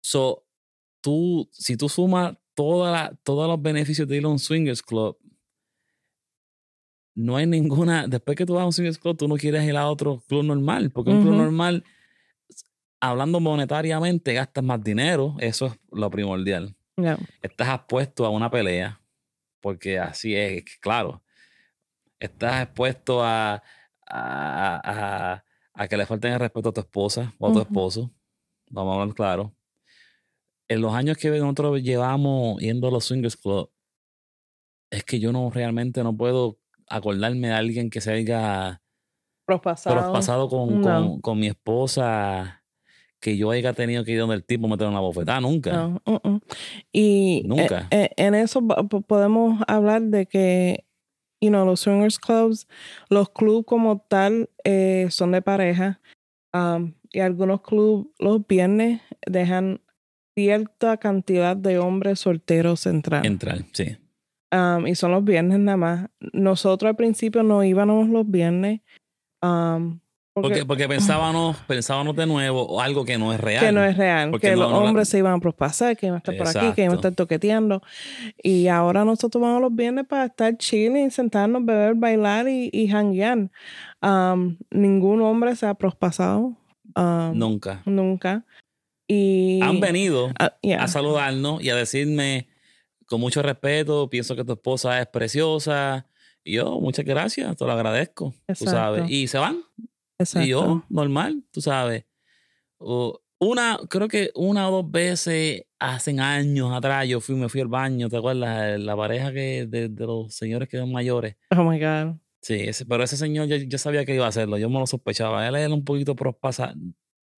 So, 0.00 0.44
tú, 1.08 1.48
si 1.52 1.78
tú 1.78 1.88
sumas 1.88 2.36
toda 2.54 3.18
todos 3.22 3.48
los 3.48 3.62
beneficios 3.62 4.06
de 4.06 4.18
ir 4.18 4.24
a 4.26 4.28
un 4.28 4.38
swingers 4.38 4.82
club, 4.82 5.16
no 7.14 7.36
hay 7.36 7.46
ninguna, 7.46 8.06
después 8.06 8.36
que 8.36 8.44
tú 8.44 8.54
vas 8.54 8.62
a 8.62 8.66
un 8.66 8.74
swingers 8.74 8.98
club, 8.98 9.16
tú 9.16 9.26
no 9.26 9.36
quieres 9.36 9.66
ir 9.66 9.74
a 9.74 9.88
otro 9.88 10.22
club 10.28 10.44
normal, 10.44 10.90
porque 10.90 11.10
un 11.10 11.22
club 11.22 11.34
normal, 11.34 11.82
hablando 13.00 13.40
monetariamente, 13.40 14.34
gastas 14.34 14.62
más 14.62 14.84
dinero, 14.84 15.34
eso 15.40 15.66
es 15.68 15.78
lo 15.90 16.10
primordial. 16.10 16.76
Estás 17.40 17.74
expuesto 17.74 18.26
a 18.26 18.30
una 18.30 18.50
pelea, 18.50 19.00
porque 19.62 19.98
así 19.98 20.34
es, 20.34 20.62
claro. 20.78 21.22
Estás 22.20 22.64
expuesto 22.64 23.24
a, 23.24 23.62
a, 24.06 25.42
a, 25.74 25.88
que 25.88 25.96
le 25.96 26.04
falten 26.04 26.34
el 26.34 26.40
respeto 26.40 26.68
a 26.68 26.72
tu 26.72 26.80
esposa 26.80 27.32
o 27.38 27.48
a 27.48 27.52
tu 27.52 27.60
esposo. 27.60 28.10
Vamos 28.68 28.92
a 28.92 29.00
hablar 29.00 29.14
claro. 29.14 29.57
En 30.68 30.80
los 30.80 30.94
años 30.94 31.16
que 31.16 31.30
nosotros 31.30 31.82
llevamos 31.82 32.60
yendo 32.60 32.88
a 32.88 32.90
los 32.90 33.06
Swingers 33.06 33.36
Club, 33.36 33.70
es 34.90 35.04
que 35.04 35.20
yo 35.20 35.32
no 35.32 35.50
realmente 35.50 36.02
no 36.02 36.16
puedo 36.16 36.58
acordarme 36.88 37.48
de 37.48 37.54
alguien 37.54 37.90
que 37.90 38.00
se 38.00 38.12
haya 38.12 38.82
prospasado, 39.46 40.12
pasado 40.12 40.48
con, 40.48 40.82
con, 40.82 41.20
con, 41.20 41.38
mi 41.38 41.46
esposa 41.46 42.62
que 43.20 43.36
yo 43.36 43.50
haya 43.50 43.72
tenido 43.72 44.04
que 44.04 44.12
ir 44.12 44.20
donde 44.20 44.36
el 44.36 44.44
tipo 44.44 44.68
me 44.68 44.76
tenga 44.76 44.90
una 44.90 45.00
bofetada, 45.00 45.40
nunca. 45.40 45.88
Uh, 46.06 46.12
uh. 46.12 46.40
Y 46.92 47.42
e, 47.44 47.48
nunca. 47.48 47.88
E, 47.90 48.10
en 48.16 48.34
eso 48.34 48.60
podemos 49.06 49.62
hablar 49.66 50.02
de 50.02 50.26
que 50.26 50.84
you 51.40 51.50
know, 51.50 51.64
los 51.64 51.80
swingers 51.80 52.18
clubs, 52.18 52.66
los 53.08 53.30
clubs 53.30 53.66
como 53.66 54.00
tal 54.08 54.50
eh, 54.64 55.06
son 55.10 55.32
de 55.32 55.42
pareja 55.42 56.00
um, 56.52 56.94
y 57.10 57.20
algunos 57.20 57.62
clubs 57.62 58.08
los 58.18 58.46
viernes 58.46 59.00
dejan 59.26 59.80
cierta 60.38 60.98
cantidad 60.98 61.56
de 61.56 61.80
hombres 61.80 62.20
solteros 62.20 62.86
entrar. 62.86 63.26
Entrar, 63.26 63.64
sí. 63.72 63.96
Um, 64.52 64.86
y 64.86 64.94
son 64.94 65.10
los 65.10 65.24
viernes 65.24 65.58
nada 65.58 65.76
más. 65.76 66.10
Nosotros 66.32 66.88
al 66.88 66.94
principio 66.94 67.42
no 67.42 67.64
íbamos 67.64 68.08
los 68.08 68.30
viernes. 68.30 68.80
Um, 69.42 69.98
porque, 70.32 70.64
porque, 70.64 70.86
pensábamos, 70.86 71.56
pensábamos 71.66 72.14
de 72.14 72.24
nuevo 72.24 72.80
algo 72.80 73.04
que 73.04 73.18
no 73.18 73.32
es 73.32 73.40
real. 73.40 73.64
Que 73.64 73.72
no 73.72 73.84
es 73.84 73.96
real. 73.96 74.30
que 74.40 74.54
los 74.54 74.72
hombres 74.72 75.08
se 75.08 75.18
iban 75.18 75.34
a 75.34 75.40
prospasar, 75.40 75.96
que 75.96 76.06
iban 76.06 76.14
a 76.14 76.18
estar 76.18 76.36
por 76.36 76.46
aquí, 76.46 76.72
que 76.72 76.82
iban 76.82 76.92
a 76.92 76.96
estar 76.96 77.14
toqueteando. 77.16 77.82
Y 78.40 78.68
ahora 78.68 79.04
nosotros 79.04 79.42
vamos 79.42 79.60
los 79.60 79.74
viernes 79.74 80.06
para 80.06 80.26
estar 80.26 80.56
chilling, 80.56 81.10
sentarnos, 81.10 81.64
beber, 81.64 81.96
bailar 81.96 82.48
y, 82.48 82.70
y 82.72 82.86
hanguear. 82.86 83.50
Um, 84.00 84.56
ningún 84.70 85.20
hombre 85.20 85.56
se 85.56 85.66
ha 85.66 85.74
prospasado. 85.74 86.56
nunca. 87.34 87.82
Nunca. 87.84 88.44
Y, 89.08 89.60
Han 89.62 89.80
venido 89.80 90.30
a 90.38 90.88
saludarnos 90.88 91.62
y 91.62 91.70
a 91.70 91.76
decirme 91.76 92.46
con 93.08 93.20
mucho 93.20 93.42
respeto, 93.42 94.08
pienso 94.10 94.36
que 94.36 94.44
tu 94.44 94.52
esposa 94.52 95.00
es 95.00 95.06
preciosa. 95.06 96.06
Y 96.44 96.54
yo, 96.54 96.78
muchas 96.78 97.04
gracias, 97.04 97.56
te 97.56 97.64
lo 97.64 97.72
agradezco, 97.72 98.34
tú 98.58 98.66
sabes. 98.66 99.10
Y 99.10 99.26
se 99.26 99.38
van. 99.38 99.62
Exacto. 100.18 100.46
Y 100.46 100.50
yo, 100.50 100.84
normal, 100.88 101.42
tú 101.50 101.60
sabes. 101.60 102.04
una, 102.78 103.78
creo 103.88 104.08
que 104.08 104.30
una 104.34 104.68
o 104.68 104.82
dos 104.82 104.90
veces 104.90 105.62
hace 105.78 106.18
años 106.20 106.72
atrás 106.72 107.08
yo 107.08 107.20
fui, 107.20 107.34
me 107.34 107.48
fui 107.48 107.60
al 107.60 107.68
baño, 107.68 108.08
¿te 108.08 108.16
acuerdas? 108.16 108.78
La 108.78 108.96
pareja 108.96 109.32
que 109.32 109.66
de, 109.66 109.88
los 109.88 110.34
señores 110.34 110.68
que 110.68 110.78
son 110.78 110.92
mayores. 110.92 111.36
Oh 111.56 111.64
my 111.64 111.78
God. 111.80 112.16
Sí, 112.40 112.54
ese, 112.54 112.86
pero 112.86 113.02
ese 113.02 113.16
señor 113.16 113.46
yo, 113.48 113.78
sabía 113.78 114.04
que 114.04 114.14
iba 114.14 114.24
a 114.24 114.28
hacerlo, 114.28 114.58
yo 114.58 114.68
me 114.68 114.78
lo 114.78 114.86
sospechaba. 114.86 115.46
Él 115.48 115.56
era 115.56 115.74
un 115.74 115.84
poquito 115.84 116.14
prospasado, 116.14 116.74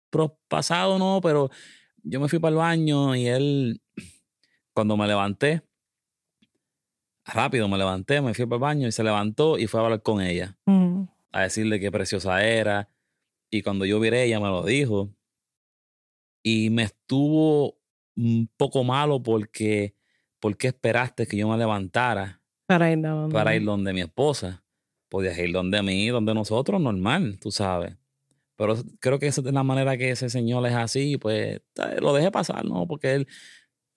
prospasado 0.10 0.98
no, 0.98 1.20
pero 1.22 1.50
yo 2.04 2.20
me 2.20 2.28
fui 2.28 2.40
para 2.40 2.52
el 2.52 2.58
baño 2.58 3.16
y 3.16 3.28
él 3.28 3.82
cuando 4.74 4.96
me 4.98 5.08
levanté, 5.08 5.62
rápido 7.26 7.68
me 7.68 7.78
levanté, 7.78 8.22
me 8.22 8.34
fui 8.34 8.46
para 8.46 8.56
el 8.56 8.62
baño 8.62 8.88
y 8.88 8.92
se 8.92 9.04
levantó 9.04 9.58
y 9.58 9.68
fue 9.68 9.80
a 9.80 9.84
hablar 9.84 10.02
con 10.02 10.22
ella. 10.22 10.58
Mm. 10.66 11.04
A 11.32 11.42
decirle 11.42 11.80
qué 11.80 11.92
preciosa 11.92 12.44
era. 12.44 12.90
Y 13.52 13.62
cuando 13.62 13.86
yo 13.86 14.00
viré, 14.00 14.24
ella 14.24 14.40
me 14.40 14.48
lo 14.48 14.64
dijo. 14.64 15.14
Y 16.44 16.70
me 16.70 16.84
estuvo 16.84 17.78
un 18.16 18.50
poco 18.58 18.84
malo 18.84 19.22
porque, 19.22 19.96
porque 20.40 20.68
esperaste 20.68 21.28
que 21.28 21.38
yo 21.38 21.48
me 21.48 21.58
levantara 21.58 22.42
para 22.66 22.92
ir 22.92 23.02
donde, 23.02 23.34
para 23.34 23.56
ir 23.56 23.66
donde 23.66 23.94
mi 23.94 24.02
esposa. 24.02 24.64
Podías 25.10 25.38
ir 25.40 25.52
donde 25.52 25.82
mí, 25.82 26.08
donde 26.08 26.34
nosotros, 26.34 26.80
normal, 26.80 27.40
tú 27.42 27.52
sabes. 27.52 27.99
Pero 28.60 28.76
creo 29.00 29.20
que 29.20 29.28
esa 29.28 29.40
es 29.40 29.54
la 29.54 29.64
manera 29.64 29.96
que 29.96 30.12
ese 30.12 30.30
señor 30.30 30.68
es 30.68 30.74
así, 30.74 31.16
pues 31.18 31.62
lo 32.02 32.12
dejé 32.12 32.30
pasar, 32.30 32.66
¿no? 32.66 32.86
Porque 32.88 33.14
él, 33.14 33.28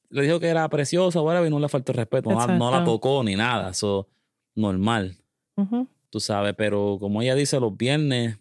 le 0.09 0.23
dijo 0.23 0.38
que 0.38 0.47
era 0.47 0.69
preciosa, 0.69 1.21
whatever, 1.21 1.49
y 1.49 1.50
no 1.50 1.59
le 1.59 1.69
faltó 1.69 1.92
respeto. 1.92 2.31
No, 2.31 2.70
la 2.70 2.85
tocó 2.85 3.25
ni 3.25 3.35
nada. 3.35 3.70
Eso 3.70 4.09
normal. 4.55 5.18
Tú 6.11 6.20
sabes, 6.20 6.55
pero 6.57 6.96
como 7.01 7.22
ella 7.22 7.35
dice, 7.35 7.59
los 7.59 7.77
viernes, 7.77 8.38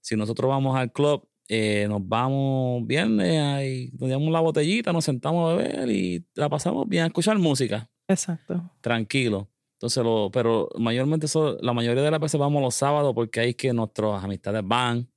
si 0.00 0.14
nosotros 0.14 0.48
vamos 0.48 0.76
al 0.76 0.92
club, 0.92 1.26
eh, 1.48 1.86
nos 1.88 2.06
vamos 2.06 2.86
viernes, 2.86 3.42
ahí, 3.42 3.90
nos 3.98 4.08
damos 4.08 4.30
la 4.30 4.38
botellita, 4.38 4.92
nos 4.92 5.04
sentamos 5.04 5.50
a 5.50 5.56
beber 5.56 5.90
y 5.90 6.24
la 6.36 6.48
pasamos 6.48 6.88
bien 6.88 7.02
a 7.02 7.06
escuchar 7.06 7.40
música. 7.40 7.90
Exacto. 8.06 8.70
Tranquilo. 8.80 9.48
Entonces, 9.72 10.04
lo, 10.04 10.30
pero 10.30 10.68
mayormente 10.78 11.26
eso, 11.26 11.58
la 11.60 11.72
mayoría 11.72 12.04
de 12.04 12.10
las 12.12 12.20
veces 12.20 12.38
vamos 12.38 12.62
los 12.62 12.76
sábados 12.76 13.12
porque 13.16 13.40
ahí 13.40 13.48
es 13.50 13.56
que 13.56 13.72
nuestras 13.72 14.22
amistades 14.22 14.62
van 14.64 15.08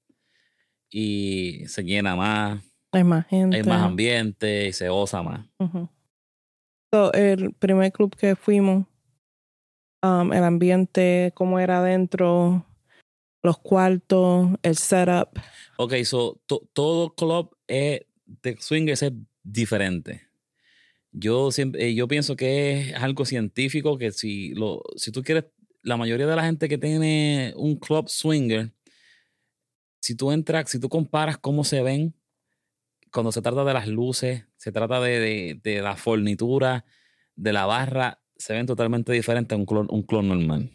y 0.90 1.66
se 1.68 1.84
llena 1.84 2.16
más. 2.16 2.64
Hay 2.92 3.04
más 3.04 3.28
gente. 3.28 3.58
Hay 3.58 3.64
más 3.64 3.84
ambiente 3.84 4.68
y 4.68 4.74
se 4.74 4.90
osa 4.90 5.22
más. 5.22 5.46
el 7.14 7.54
primer 7.54 7.92
club 7.92 8.16
que 8.16 8.36
fuimos, 8.36 8.86
um, 10.04 10.34
el 10.34 10.44
ambiente, 10.44 11.32
cómo 11.36 11.60
era 11.60 11.80
adentro, 11.80 12.66
los 13.44 13.58
cuartos, 13.60 14.50
el 14.64 14.76
setup. 14.76 15.40
Ok, 15.78 15.96
so 16.04 16.42
todo 16.74 17.14
club 17.16 17.56
de 17.68 18.58
swingers 18.60 19.04
es 19.04 19.14
diferente. 19.44 20.30
Yo 21.12 21.52
siempre, 21.52 21.88
eh, 21.88 21.96
yo 21.96 22.08
pienso 22.08 22.36
que 22.36 22.90
es 22.90 22.96
algo 22.96 23.26
científico 23.26 23.98
que 23.98 24.12
si 24.12 24.54
lo, 24.54 24.84
si 24.96 25.12
tú 25.12 25.24
quieres, 25.24 25.46
la 25.82 25.98
mayoría 25.98 26.28
de 26.28 26.36
la 26.36 26.44
gente 26.44 26.70
que 26.70 26.78
tiene 26.78 27.54
un 27.56 27.78
club 27.78 28.10
swinger, 28.10 28.72
si 30.00 30.16
tú 30.16 30.32
entras, 30.32 30.70
si 30.70 30.80
tú 30.80 30.90
comparas 30.90 31.38
cómo 31.38 31.64
se 31.64 31.82
ven 31.82 32.16
cuando 33.12 33.32
se 33.32 33.42
trata 33.42 33.64
de 33.64 33.74
las 33.74 33.88
luces, 33.88 34.46
se 34.58 34.72
trata 34.72 35.00
de, 35.00 35.80
la 35.82 35.96
fornitura, 35.96 36.86
de 37.36 37.54
la 37.54 37.66
barra, 37.66 38.22
se 38.38 38.54
ven 38.54 38.66
totalmente 38.66 39.12
diferentes 39.12 39.56
a 39.56 39.60
un 39.60 39.66
clon, 39.66 39.88
un 39.90 40.04
clon 40.04 40.28
normal. 40.28 40.72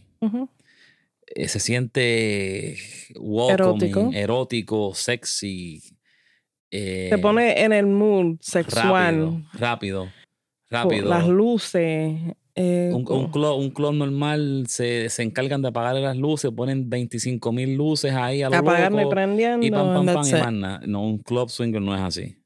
Eh, 1.26 1.48
se 1.48 1.60
siente 1.60 2.76
erótico. 3.14 4.10
erótico, 4.12 4.94
sexy. 4.94 5.82
Eh, 6.70 7.08
se 7.10 7.18
pone 7.18 7.62
en 7.62 7.72
el 7.72 7.86
mood 7.86 8.36
sexual. 8.40 9.46
Rápido, 9.52 10.10
rápido. 10.68 11.08
Las 11.08 11.28
luces. 11.28 12.18
Eh, 12.56 12.92
un, 12.94 13.04
un, 13.10 13.70
clon, 13.70 13.98
normal 13.98 14.66
se, 14.68 15.08
se, 15.08 15.24
encargan 15.24 15.60
de 15.60 15.68
apagar 15.68 15.96
las 15.96 16.16
luces, 16.16 16.52
ponen 16.52 16.88
25 16.88 17.50
mil 17.50 17.74
luces 17.74 18.12
ahí 18.12 18.42
a 18.42 18.48
lo 18.48 18.56
Apagarme, 18.56 19.08
prendiendo. 19.08 19.66
Y 19.66 19.72
pam, 19.72 20.04
pam, 20.04 20.06
pam, 20.06 20.82
y 20.84 20.86
No, 20.86 21.04
un 21.04 21.18
club 21.18 21.50
swinger 21.50 21.82
no 21.82 21.94
es 21.96 22.00
así. 22.00 22.36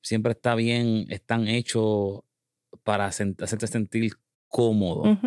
Siempre 0.00 0.32
está 0.32 0.54
bien, 0.54 1.06
están 1.08 1.48
hechos 1.48 2.20
para 2.84 3.06
hacerte 3.06 3.66
sentir 3.66 4.12
cómodo. 4.46 5.18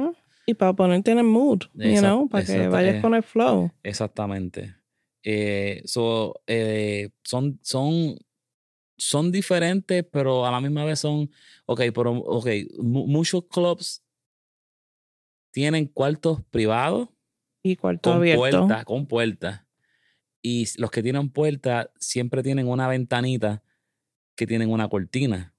Y 0.46 0.54
para 0.54 0.74
ponerte 0.74 1.12
en 1.12 1.20
el 1.20 1.26
mood, 1.26 1.64
you 1.74 2.00
know, 2.00 2.30
para 2.30 2.46
que 2.46 2.68
vayas 2.70 3.02
con 3.02 3.16
el 3.16 3.24
flow. 3.24 3.72
Exactamente. 3.84 4.76
Eh, 5.24 5.82
so, 5.86 6.36
eh, 6.48 7.10
son, 7.24 7.60
son 7.64 8.16
son 8.98 9.32
diferentes, 9.32 10.06
pero 10.10 10.46
a 10.46 10.52
la 10.52 10.62
misma 10.62 10.86
vez 10.86 11.00
son, 11.00 11.30
ok, 11.66 11.82
pero, 11.94 12.14
ok, 12.14 12.48
muchos 12.80 13.44
clubs 13.50 14.05
tienen 15.56 15.86
cuartos 15.86 16.44
privados. 16.52 17.08
Y 17.64 17.78
cuartos 17.78 18.12
con 18.12 18.22
abiertos. 18.22 18.84
con 18.84 19.08
puertas. 19.08 19.62
Y 20.42 20.68
los 20.78 20.92
que 20.92 21.02
tienen 21.02 21.30
puertas 21.30 21.88
siempre 21.98 22.44
tienen 22.44 22.68
una 22.68 22.90
ventanita 22.90 23.64
que 24.36 24.46
tienen 24.46 24.70
una 24.70 24.90
cortina. 24.90 25.56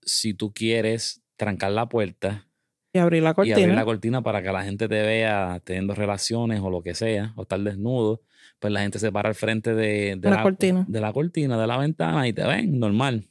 Si 0.00 0.32
tú 0.32 0.54
quieres 0.54 1.24
trancar 1.34 1.72
la 1.72 1.88
puerta. 1.88 2.46
Y 2.92 3.00
abrir 3.00 3.24
la 3.24 3.34
cortina. 3.34 3.58
Y 3.58 3.62
abrir 3.64 3.74
la 3.74 3.84
cortina 3.84 4.22
para 4.22 4.44
que 4.44 4.52
la 4.52 4.62
gente 4.62 4.86
te 4.86 5.02
vea 5.02 5.60
teniendo 5.64 5.96
relaciones 5.96 6.60
o 6.60 6.70
lo 6.70 6.80
que 6.80 6.94
sea, 6.94 7.32
o 7.34 7.42
estar 7.42 7.58
desnudo, 7.58 8.22
pues 8.60 8.72
la 8.72 8.82
gente 8.82 9.00
se 9.00 9.10
para 9.10 9.30
al 9.30 9.34
frente 9.34 9.74
de, 9.74 10.20
la, 10.22 10.40
cortina. 10.44 10.84
De 10.86 11.00
la 11.00 11.12
cortina, 11.12 11.60
de 11.60 11.66
la 11.66 11.78
ventana 11.78 12.28
y 12.28 12.32
te 12.32 12.46
ven, 12.46 12.78
normal. 12.78 13.26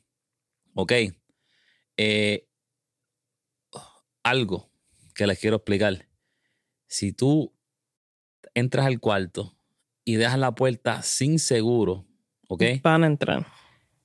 Ok. 0.74 0.92
Eh, 1.96 2.48
algo 4.24 4.71
que 5.22 5.28
les 5.28 5.38
quiero 5.38 5.58
explicar. 5.58 6.08
Si 6.88 7.14
tú 7.14 7.54
entras 8.56 8.88
al 8.88 9.00
cuarto 9.00 9.56
y 10.04 10.16
dejas 10.16 10.40
la 10.40 10.56
puerta 10.56 11.04
sin 11.04 11.38
seguro, 11.38 12.08
¿ok? 12.48 12.64
Van 12.82 13.04
a 13.04 13.06
entrar. 13.06 13.46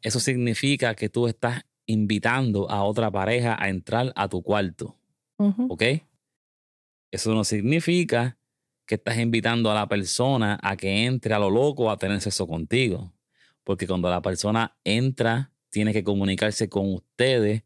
Eso 0.02 0.20
significa 0.20 0.94
que 0.94 1.08
tú 1.08 1.26
estás 1.26 1.62
invitando 1.86 2.70
a 2.70 2.84
otra 2.84 3.10
pareja 3.10 3.56
a 3.58 3.70
entrar 3.70 4.12
a 4.14 4.28
tu 4.28 4.42
cuarto, 4.42 4.98
¿ok? 5.38 5.82
Eso 7.10 7.32
no 7.32 7.44
significa 7.44 8.36
que 8.84 8.96
estás 8.96 9.16
invitando 9.16 9.70
a 9.70 9.74
la 9.74 9.88
persona 9.88 10.58
a 10.62 10.76
que 10.76 11.06
entre 11.06 11.32
a 11.32 11.38
lo 11.38 11.48
loco 11.48 11.90
a 11.90 11.96
tener 11.96 12.20
sexo 12.20 12.46
contigo. 12.46 13.14
Porque 13.64 13.86
cuando 13.86 14.10
la 14.10 14.20
persona 14.20 14.76
entra, 14.84 15.50
tiene 15.70 15.94
que 15.94 16.04
comunicarse 16.04 16.68
con 16.68 16.92
ustedes 16.92 17.62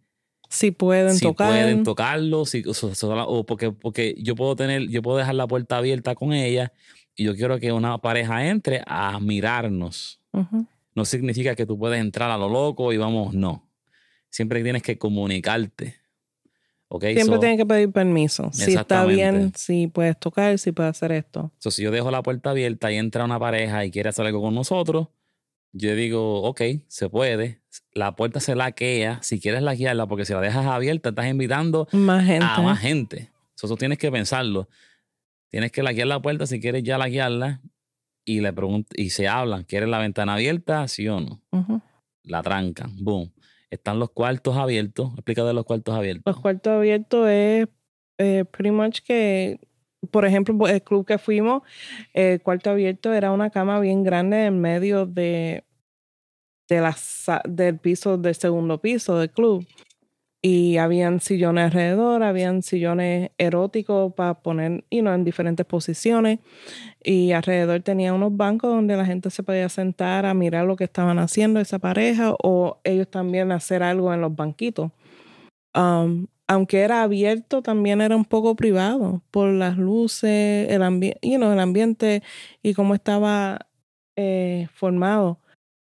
Si 0.50 0.72
pueden 0.72 1.14
si 1.14 1.24
tocar. 1.24 1.48
pueden 1.48 1.84
tocarlo, 1.84 2.44
si, 2.44 2.62
o, 2.66 2.72
o- 2.72 3.24
o 3.38 3.46
porque, 3.46 3.70
porque 3.72 4.14
yo 4.18 4.34
puedo 4.34 4.56
tener, 4.56 4.88
yo 4.88 5.00
puedo 5.00 5.16
dejar 5.16 5.36
la 5.36 5.46
puerta 5.46 5.76
abierta 5.78 6.14
con 6.16 6.32
ella 6.32 6.72
y 7.14 7.24
yo 7.24 7.34
quiero 7.36 7.58
que 7.60 7.72
una 7.72 7.96
pareja 7.98 8.46
entre 8.48 8.82
a 8.86 9.18
mirarnos. 9.20 10.20
No 10.94 11.04
significa 11.04 11.54
que 11.54 11.66
tú 11.66 11.78
puedes 11.78 12.00
entrar 12.00 12.30
a 12.30 12.36
lo 12.36 12.48
loco 12.48 12.92
y 12.92 12.96
vamos, 12.96 13.32
no. 13.32 13.68
Siempre 14.28 14.62
tienes 14.62 14.82
que 14.82 14.98
comunicarte. 14.98 15.96
¿Ok? 16.88 17.04
Siempre 17.04 17.24
So- 17.36 17.38
tienen 17.40 17.56
que 17.56 17.66
pedir 17.66 17.92
permiso. 17.92 18.50
Si 18.52 18.74
está 18.74 19.04
bien, 19.04 19.52
si 19.56 19.86
puedes 19.86 20.18
tocar, 20.18 20.58
si 20.58 20.72
puedes 20.72 20.90
hacer 20.90 21.12
esto. 21.12 21.52
So, 21.58 21.70
si 21.70 21.82
yo 21.84 21.92
dejo 21.92 22.10
la 22.10 22.22
puerta 22.24 22.50
abierta 22.50 22.90
y 22.90 22.96
entra 22.96 23.24
una 23.24 23.38
pareja 23.38 23.84
y 23.84 23.92
quiere 23.92 24.08
hacer 24.08 24.26
algo 24.26 24.42
con 24.42 24.54
nosotros, 24.56 25.06
yo 25.72 25.94
digo, 25.94 26.42
ok, 26.42 26.60
se 26.88 27.08
puede. 27.08 27.60
La 27.92 28.16
puerta 28.16 28.40
se 28.40 28.54
laquea 28.56 29.22
si 29.22 29.40
quieres 29.40 29.62
laquearla, 29.62 30.06
porque 30.06 30.24
si 30.24 30.32
la 30.32 30.40
dejas 30.40 30.66
abierta, 30.66 31.10
estás 31.10 31.26
invitando 31.28 31.86
Más 31.92 32.24
gente. 32.26 32.44
a 32.48 32.60
más 32.60 32.78
gente. 32.80 33.30
So, 33.54 33.66
Eso 33.66 33.76
tienes 33.76 33.98
que 33.98 34.10
pensarlo. 34.10 34.68
Tienes 35.50 35.72
que 35.72 35.82
laquear 35.82 36.06
la 36.08 36.20
puerta 36.22 36.46
si 36.46 36.60
quieres 36.60 36.82
ya 36.82 36.96
laquearla 36.98 37.60
y 38.24 38.40
le 38.40 38.52
y 38.94 39.10
se 39.10 39.28
hablan. 39.28 39.64
¿Quieres 39.64 39.88
la 39.88 39.98
ventana 39.98 40.34
abierta? 40.34 40.86
¿Sí 40.88 41.08
o 41.08 41.20
no? 41.20 41.42
Ujú. 41.50 41.80
La 42.22 42.42
trancan. 42.42 42.92
Boom. 43.02 43.32
Están 43.70 43.98
los 43.98 44.10
cuartos 44.10 44.56
abiertos. 44.56 45.12
Explica 45.14 45.44
de 45.44 45.52
los 45.54 45.64
cuartos 45.64 45.94
abiertos. 45.94 46.22
Los 46.26 46.40
cuartos 46.40 46.72
abiertos 46.72 47.28
es 47.28 47.68
eh, 48.18 48.44
pretty 48.50 48.70
much 48.70 49.00
que, 49.00 49.60
por 50.10 50.24
ejemplo, 50.24 50.68
el 50.68 50.82
club 50.82 51.06
que 51.06 51.18
fuimos, 51.18 51.62
el 52.12 52.40
cuarto 52.42 52.70
abierto 52.70 53.12
era 53.12 53.32
una 53.32 53.50
cama 53.50 53.80
bien 53.80 54.02
grande 54.02 54.46
en 54.46 54.60
medio 54.60 55.06
de, 55.06 55.64
de 56.68 56.80
la, 56.80 56.96
del 57.48 57.78
piso, 57.78 58.18
del 58.18 58.34
segundo 58.34 58.80
piso 58.80 59.18
del 59.18 59.30
club. 59.30 59.66
Y 60.42 60.78
habían 60.78 61.20
sillones 61.20 61.66
alrededor, 61.66 62.22
habían 62.22 62.62
sillones 62.62 63.30
eróticos 63.36 64.14
para 64.14 64.40
poner, 64.40 64.84
you 64.90 65.00
know, 65.00 65.12
en 65.12 65.22
diferentes 65.22 65.66
posiciones. 65.66 66.38
Y 67.04 67.32
alrededor 67.32 67.82
tenía 67.82 68.14
unos 68.14 68.34
bancos 68.34 68.70
donde 68.70 68.96
la 68.96 69.04
gente 69.04 69.28
se 69.28 69.42
podía 69.42 69.68
sentar 69.68 70.24
a 70.24 70.32
mirar 70.32 70.64
lo 70.64 70.76
que 70.76 70.84
estaban 70.84 71.18
haciendo 71.18 71.60
esa 71.60 71.78
pareja 71.78 72.34
o 72.42 72.80
ellos 72.84 73.10
también 73.10 73.52
hacer 73.52 73.82
algo 73.82 74.14
en 74.14 74.22
los 74.22 74.34
banquitos. 74.34 74.92
Um, 75.74 76.26
aunque 76.50 76.80
era 76.80 77.04
abierto, 77.04 77.62
también 77.62 78.00
era 78.00 78.16
un 78.16 78.24
poco 78.24 78.56
privado 78.56 79.22
por 79.30 79.50
las 79.50 79.78
luces, 79.78 80.68
el, 80.68 80.82
ambi 80.82 81.14
you 81.22 81.36
know, 81.36 81.52
el 81.52 81.60
ambiente 81.60 82.24
y 82.60 82.74
cómo 82.74 82.96
estaba 82.96 83.68
eh, 84.16 84.66
formado. 84.74 85.38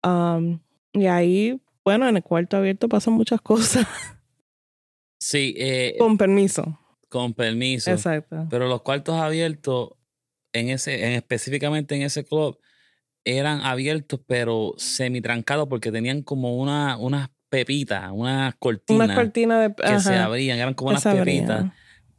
Um, 0.03 0.59
y 0.91 1.07
ahí, 1.07 1.59
bueno, 1.83 2.07
en 2.07 2.17
el 2.17 2.23
cuarto 2.23 2.57
abierto 2.57 2.87
pasan 2.87 3.15
muchas 3.15 3.41
cosas. 3.41 3.87
Sí, 5.19 5.55
eh, 5.57 5.95
Con 5.97 6.17
permiso. 6.17 6.77
con 7.09 7.33
permiso. 7.33 7.89
Exacto. 7.89 8.45
Pero 8.51 8.67
los 8.67 8.83
cuartos 8.83 9.15
abiertos, 9.15 9.91
en 10.51 10.69
ese, 10.69 11.03
en, 11.03 11.13
específicamente 11.13 11.95
en 11.95 12.03
ese 12.03 12.25
club, 12.25 12.59
eran 13.25 13.61
abiertos, 13.61 14.19
pero 14.27 14.73
semitrancados 14.77 15.67
porque 15.67 15.91
tenían 15.91 16.21
como 16.21 16.57
una, 16.57 16.97
unas 16.97 17.29
pepitas, 17.53 18.09
unas 18.11 18.55
cortinas 18.55 19.15
de... 19.15 19.73
que 19.75 19.99
se 19.99 20.15
abrían, 20.15 20.57
eran 20.57 20.73
como 20.73 20.89
unas 20.89 21.03
se 21.03 21.13
pepitas. 21.13 21.65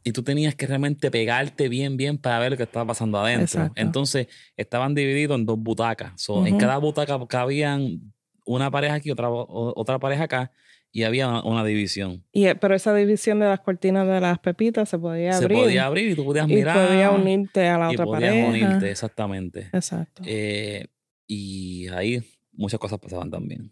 Y 0.03 0.11
tú 0.13 0.23
tenías 0.23 0.55
que 0.55 0.65
realmente 0.65 1.11
pegarte 1.11 1.67
bien, 1.67 1.97
bien 1.97 2.17
para 2.17 2.39
ver 2.39 2.51
lo 2.51 2.57
que 2.57 2.63
estaba 2.63 2.85
pasando 2.85 3.17
adentro. 3.19 3.43
Exacto. 3.43 3.81
Entonces, 3.81 4.27
estaban 4.55 4.93
divididos 4.95 5.37
en 5.37 5.45
dos 5.45 5.57
butacas. 5.59 6.13
So, 6.21 6.45
En 6.45 6.57
cada 6.57 6.77
butaca 6.77 7.19
cabían 7.27 8.13
una 8.45 8.69
pareja 8.71 8.93
aquí, 8.95 9.11
otra, 9.11 9.29
otra 9.29 9.99
pareja 9.99 10.23
acá, 10.25 10.51
y 10.91 11.03
había 11.03 11.27
una, 11.27 11.43
una 11.43 11.63
división. 11.65 12.23
Y, 12.31 12.45
eh, 12.45 12.55
pero 12.55 12.75
esa 12.75 12.93
división 12.93 13.39
de 13.39 13.47
las 13.47 13.59
cortinas 13.59 14.07
de 14.07 14.21
las 14.21 14.39
pepitas 14.39 14.87
se 14.87 14.97
podía 14.99 15.33
Se 15.33 15.43
abrir. 15.43 15.57
podía 15.59 15.85
abrir 15.87 16.11
y 16.11 16.15
tú 16.15 16.23
podías 16.23 16.47
y 16.49 16.53
mirar. 16.55 16.87
podía 16.87 17.11
unirte 17.11 17.67
a 17.67 17.77
la 17.77 17.91
y 17.91 17.95
otra 17.95 18.05
podías 18.05 18.29
pareja. 18.31 18.47
unirte, 18.47 18.91
exactamente. 18.91 19.69
Exacto. 19.73 20.21
Eh, 20.25 20.85
y 21.27 21.87
ahí 21.89 22.23
muchas 22.53 22.79
cosas 22.79 22.99
pasaban 22.99 23.29
también. 23.31 23.71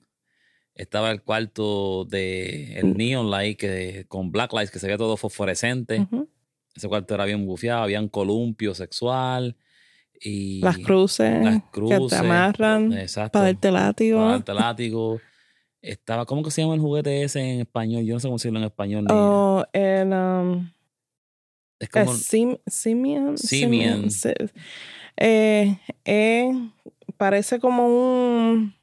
Estaba 0.75 1.11
el 1.11 1.21
cuarto 1.21 2.05
de 2.05 2.77
el 2.79 2.87
Mm. 2.93 2.97
neon 2.97 3.29
light 3.31 3.59
que, 3.59 4.05
con 4.07 4.31
black 4.31 4.53
lights 4.53 4.71
que 4.71 4.79
se 4.79 4.87
veía 4.87 4.97
todo 4.97 5.17
fosforescente. 5.17 6.07
Ese 6.75 6.87
cuarto 6.87 7.13
era 7.13 7.25
bien 7.25 7.45
bufiado, 7.45 7.83
había 7.83 7.99
un 8.01 8.09
columpio 8.09 8.73
sexual 8.73 9.55
y 10.19 10.61
Las 10.61 10.79
cruces, 10.79 11.43
las 11.43 11.61
que 11.61 11.69
cruces, 11.71 12.09
te 12.19 12.25
amarran 12.25 12.91
exacto, 12.93 13.33
para 13.33 13.45
darte 13.45 13.71
látigo. 13.71 14.17
para 14.19 14.31
darte 14.31 14.53
látigo. 14.53 15.21
Estaba, 15.81 16.25
¿cómo 16.25 16.41
que 16.43 16.49
se 16.49 16.61
llama 16.61 16.73
el 16.75 16.79
juguete 16.79 17.23
ese 17.23 17.41
en 17.41 17.59
español? 17.59 18.03
Yo 18.05 18.13
no 18.15 18.19
sé 18.19 18.27
cómo 18.27 18.37
decirlo 18.37 18.57
en 18.57 18.65
español. 18.65 19.03
ni- 19.03 19.09
O 19.13 19.65
el 19.73 20.11
um, 20.13 20.71
es 21.77 21.89
como 21.89 22.15
sim- 22.15 22.57
Simian. 22.65 23.37
Simian. 23.37 24.09
se- 24.09 24.33
eh, 25.17 25.77
eh, 26.05 26.51
parece 27.17 27.59
como 27.59 27.85
un 27.85 28.73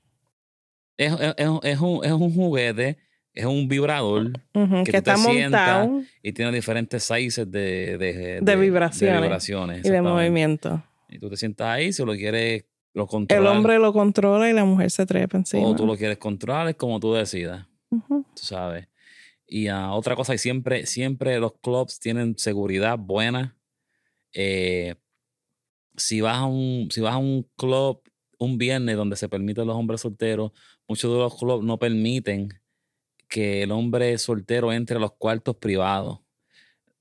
es, 1.07 1.13
es- 1.21 1.35
es 1.37 1.79
un- 1.81 2.05
es 2.05 2.13
un, 2.13 2.35
juguete, 2.35 2.99
es 3.33 3.45
un 3.45 3.69
vibrador 3.69 4.33
Que 4.53 4.83
que, 4.85 4.93
tú 5.03 5.11
te 5.11 5.17
sientas 5.17 5.89
y 6.23 6.33
tiene 6.33 6.53
diferentes 6.53 7.03
sizes 7.05 7.51
de, 7.51 7.97
de, 7.99 8.39
De 8.41 8.57
vibraciones 8.57 9.15
de 9.17 9.21
vibraciones, 9.23 9.87
y 9.87 9.91
de 9.91 10.03
movimiento. 10.03 10.83
Y 11.09 11.19
tú 11.19 11.29
te 11.31 11.37
sientas 11.37 11.69
ahí, 11.69 11.93
si 11.93 12.05
lo 12.05 12.13
quieres, 12.15 12.65
lo 12.95 13.09
El 13.29 13.47
hombre 13.47 13.79
lo 13.79 13.93
controla 13.93 14.51
y 14.51 14.53
la 14.53 14.65
mujer 14.65 14.91
se 14.91 15.07
trepa 15.07 15.37
encima. 15.39 15.67
o 15.67 15.75
tú 15.77 15.87
lo 15.87 15.97
quieres 15.97 16.19
controlar, 16.19 16.69
es 16.69 16.77
como 16.77 16.99
tú 17.01 17.13
decidas, 17.15 17.67
tú 17.91 18.43
sabes. 18.43 18.87
Y 19.47 19.67
ah, 19.69 19.93
otra 19.93 20.15
cosa, 20.15 20.35
y 20.35 20.39
siempre, 20.39 20.87
siempre 20.87 21.39
los 21.41 21.53
clubs 21.61 21.99
tienen 21.99 22.37
seguridad 22.39 22.97
buena. 22.99 23.57
Eh, 24.33 24.95
si 25.97 26.21
vas 26.21 26.37
a 26.37 26.45
un, 26.47 26.89
si 26.91 27.01
vas 27.01 27.15
a 27.15 27.19
un 27.19 27.49
club 27.57 28.01
un 28.39 28.57
viernes 28.57 28.97
donde 28.97 29.17
se 29.17 29.29
permiten 29.29 29.67
los 29.67 29.77
hombres 29.77 30.01
solteros, 30.01 30.53
muchos 30.91 31.13
de 31.13 31.19
los 31.19 31.39
clubs 31.39 31.65
no 31.65 31.79
permiten 31.79 32.49
que 33.29 33.63
el 33.63 33.71
hombre 33.71 34.19
soltero 34.19 34.73
entre 34.73 34.97
a 34.97 35.01
los 35.01 35.13
cuartos 35.13 35.55
privados. 35.57 36.19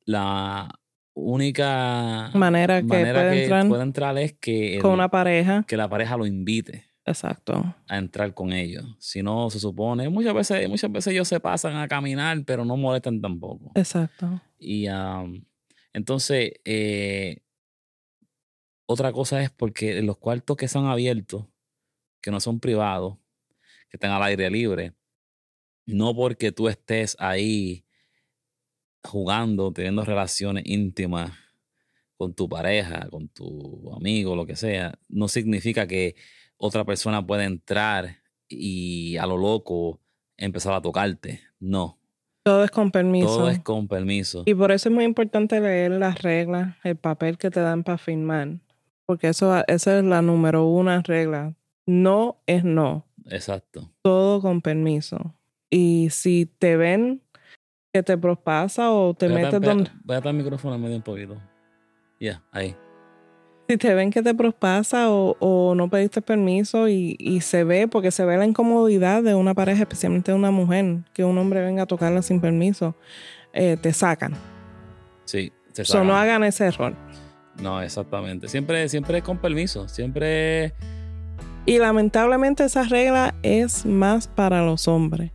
La 0.05 0.69
única 1.15 2.29
Manera 2.35 2.77
que 2.81 2.87
manera 2.87 3.19
puede 3.21 3.31
que 3.35 3.43
entrar 3.43 3.67
puede 3.67 3.81
entrar 3.83 4.17
es 4.19 4.33
que, 4.33 4.75
el- 4.75 4.81
con 4.83 4.91
una 4.91 5.09
pareja. 5.09 5.65
que 5.67 5.75
la 5.75 5.89
pareja 5.89 6.15
lo 6.17 6.27
invite 6.27 6.85
Exacto. 7.03 7.75
a 7.87 7.97
entrar 7.97 8.33
con 8.35 8.53
ellos. 8.53 8.85
Si 8.99 9.23
no, 9.23 9.49
se 9.49 9.59
supone, 9.59 10.07
muchas 10.09 10.35
veces, 10.35 10.69
muchas 10.69 10.91
veces 10.91 11.13
ellos 11.13 11.27
se 11.27 11.39
pasan 11.39 11.75
a 11.77 11.87
caminar, 11.87 12.43
pero 12.45 12.63
no 12.63 12.77
molestan 12.77 13.19
tampoco. 13.21 13.71
Exacto. 13.73 14.39
Y 14.59 14.85
am, 14.85 15.45
entonces, 15.93 16.51
eh, 16.63 17.41
otra 18.85 19.11
cosa 19.11 19.41
es 19.41 19.49
porque 19.49 20.01
los 20.03 20.17
cuartos 20.17 20.57
que 20.57 20.67
son 20.67 20.85
abiertos, 20.85 21.45
que 22.21 22.29
no 22.31 22.39
son 22.39 22.59
privados, 22.59 23.17
que 23.89 23.97
están 23.97 24.11
al 24.11 24.23
aire 24.23 24.49
libre, 24.49 24.93
no 25.85 26.15
porque 26.15 26.51
tú 26.51 26.67
estés 26.67 27.15
ahí 27.19 27.85
jugando, 29.03 29.71
teniendo 29.71 30.03
relaciones 30.03 30.63
íntimas 30.65 31.31
con 32.17 32.33
tu 32.33 32.49
pareja, 32.49 33.07
con 33.09 33.29
tu 33.29 33.93
amigo, 33.95 34.35
lo 34.35 34.45
que 34.45 34.55
sea, 34.55 34.93
no 35.07 35.27
significa 35.27 35.87
que 35.87 36.15
otra 36.57 36.83
persona 36.83 37.25
pueda 37.25 37.45
entrar 37.45 38.17
y 38.47 39.15
a 39.17 39.25
lo 39.25 39.37
loco 39.37 40.01
empezar 40.37 40.73
a 40.73 40.81
tocarte. 40.81 41.41
No, 41.59 41.97
Todo 42.43 42.63
es 42.63 42.71
con 42.71 42.91
permiso. 42.91 43.27
todo 43.27 43.49
es 43.49 43.59
con 43.59 43.87
permiso. 43.87 44.43
Y 44.45 44.53
por 44.53 44.71
eso 44.71 44.89
es 44.89 44.95
muy 44.95 45.05
importante 45.05 45.59
leer 45.61 45.91
las 45.91 46.21
reglas, 46.21 46.75
el 46.83 46.97
papel 46.97 47.37
que 47.37 47.49
te 47.51 47.61
dan 47.61 47.83
para 47.83 47.97
firmar. 47.97 48.59
Porque 49.05 49.29
eso, 49.29 49.63
esa 49.67 49.97
es 49.97 50.03
la 50.03 50.21
número 50.21 50.65
una 50.65 51.01
regla. 51.01 51.55
No 51.85 52.41
es 52.45 52.63
no. 52.63 53.05
Exacto. 53.29 53.89
Todo 54.01 54.41
con 54.41 54.61
permiso. 54.61 55.35
Y 55.69 56.09
si 56.11 56.45
te 56.45 56.75
ven 56.77 57.21
que 57.93 58.03
te 58.03 58.17
prospasa 58.17 58.91
o 58.91 59.13
te 59.13 59.27
Voy 59.27 59.41
metes 59.43 59.61
donde... 59.61 59.89
Voy 60.03 60.15
a 60.15 60.17
estar 60.17 60.31
el 60.31 60.37
micrófono 60.37 60.77
medio 60.77 60.95
un 60.95 61.01
poquito. 61.01 61.35
Ya, 62.19 62.43
ahí. 62.51 62.75
Si 63.67 63.77
te 63.77 63.93
ven 63.93 64.09
que 64.09 64.23
te 64.23 64.33
prospasa 64.33 65.11
o, 65.11 65.37
o 65.39 65.75
no 65.75 65.89
pediste 65.89 66.21
permiso 66.21 66.87
y, 66.87 67.15
y 67.19 67.41
se 67.41 67.63
ve, 67.63 67.87
porque 67.87 68.09
se 68.09 68.25
ve 68.25 68.35
la 68.35 68.45
incomodidad 68.45 69.21
de 69.21 69.35
una 69.35 69.53
pareja, 69.53 69.83
especialmente 69.83 70.31
de 70.31 70.37
una 70.37 70.49
mujer, 70.51 71.03
que 71.13 71.23
un 71.23 71.37
hombre 71.37 71.61
venga 71.61 71.83
a 71.83 71.85
tocarla 71.85 72.23
sin 72.23 72.41
permiso, 72.41 72.95
eh, 73.53 73.77
te 73.79 73.93
sacan. 73.93 74.33
Sí. 75.25 75.51
se 75.71 75.85
So, 75.85 75.99
no 75.99 76.13
sacan. 76.13 76.23
hagan 76.23 76.43
ese 76.45 76.65
error. 76.65 76.95
No, 77.61 77.81
exactamente. 77.81 78.47
Siempre, 78.47 78.89
siempre 78.89 79.19
es 79.19 79.23
con 79.23 79.37
permiso. 79.37 79.87
Siempre. 79.87 80.73
Y 81.65 81.77
lamentablemente 81.77 82.63
esa 82.65 82.83
regla 82.83 83.35
es 83.43 83.85
más 83.85 84.27
para 84.27 84.63
los 84.63 84.87
hombres. 84.87 85.31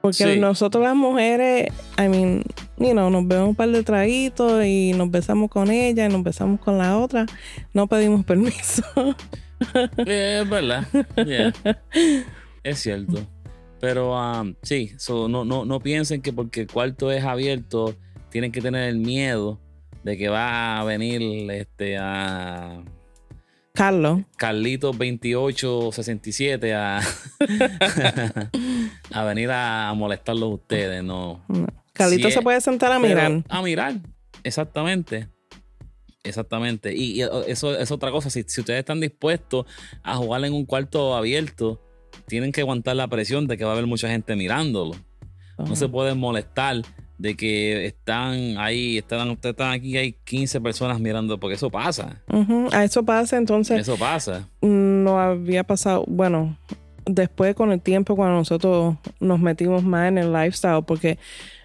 Porque 0.00 0.34
Sí. 0.34 0.38
nosotros 0.38 0.84
las 0.84 0.94
mujeres, 0.94 1.68
I 1.98 2.08
mean, 2.08 2.42
you 2.76 2.90
know, 2.92 3.08
nos 3.08 3.26
vemos 3.26 3.48
un 3.48 3.54
par 3.54 3.70
de 3.70 3.82
traguitos 3.82 4.64
y 4.64 4.92
nos 4.94 5.10
besamos 5.10 5.50
con 5.50 5.70
ella 5.70 6.04
y 6.06 6.08
nos 6.10 6.22
besamos 6.22 6.60
con 6.60 6.76
la 6.78 6.98
otra. 6.98 7.24
No 7.72 7.86
pedimos 7.86 8.24
permiso. 8.26 8.82
eh, 10.06 10.40
es 10.42 10.48
verdad. 10.50 10.86
Yeah. 11.16 11.52
Es 12.62 12.80
cierto. 12.80 13.26
Pero 13.80 14.14
um, 14.14 14.54
sí, 14.62 14.92
so, 14.98 15.28
no, 15.28 15.44
no, 15.44 15.64
no 15.64 15.80
piensen 15.80 16.20
que 16.22 16.32
porque 16.32 16.62
el 16.62 16.66
cuarto 16.66 17.10
es 17.10 17.24
abierto, 17.24 17.94
tienen 18.30 18.52
que 18.52 18.60
tener 18.60 18.88
el 18.88 18.98
miedo 18.98 19.58
de 20.04 20.16
que 20.18 20.28
va 20.28 20.80
a 20.80 20.84
venir 20.84 21.50
este 21.50 21.96
a 21.98 22.82
Carlos. 23.74 24.20
Carlitos 24.36 24.96
2867 24.96 26.74
a, 26.74 27.00
a 29.12 29.24
venir 29.24 29.50
a 29.50 29.92
molestarlos 29.96 30.54
ustedes, 30.54 31.02
no. 31.02 31.44
No. 31.48 31.66
Carlitos 31.92 32.32
se 32.32 32.40
puede 32.40 32.60
sentar 32.60 32.92
a 32.92 33.00
mirar. 33.00 33.42
A 33.48 33.62
mirar, 33.62 33.94
exactamente. 34.44 35.28
Exactamente. 36.22 36.94
Y, 36.94 37.20
y 37.20 37.22
eso 37.48 37.76
es 37.76 37.90
otra 37.90 38.12
cosa. 38.12 38.30
Si, 38.30 38.44
si 38.46 38.60
ustedes 38.60 38.78
están 38.78 39.00
dispuestos 39.00 39.66
a 40.04 40.16
jugar 40.16 40.44
en 40.44 40.54
un 40.54 40.66
cuarto 40.66 41.16
abierto, 41.16 41.82
tienen 42.28 42.52
que 42.52 42.60
aguantar 42.60 42.94
la 42.94 43.08
presión 43.08 43.48
de 43.48 43.58
que 43.58 43.64
va 43.64 43.70
a 43.70 43.74
haber 43.74 43.88
mucha 43.88 44.08
gente 44.08 44.36
mirándolo. 44.36 44.94
No 45.58 45.74
se 45.74 45.88
pueden 45.88 46.18
molestar 46.18 46.82
de 47.18 47.36
que 47.36 47.86
están 47.86 48.58
ahí, 48.58 48.98
están, 48.98 49.30
ustedes 49.30 49.52
están 49.52 49.72
aquí 49.72 49.96
hay 49.96 50.12
15 50.24 50.60
personas 50.60 50.98
mirando, 51.00 51.38
porque 51.38 51.54
eso 51.54 51.70
pasa. 51.70 52.22
A 52.72 52.84
eso 52.84 53.04
pasa, 53.04 53.36
entonces 53.36 53.80
Eso 53.80 53.96
pasa. 53.96 54.48
no 54.60 55.20
había 55.20 55.64
pasado, 55.64 56.04
bueno, 56.08 56.56
después 57.06 57.54
con 57.54 57.70
el 57.72 57.80
tiempo 57.80 58.16
cuando 58.16 58.36
nosotros 58.36 58.96
nos 59.20 59.38
metimos 59.40 59.82
más 59.84 60.08
en 60.08 60.18
el 60.18 60.32
lifestyle, 60.32 60.82
porque 60.84 61.18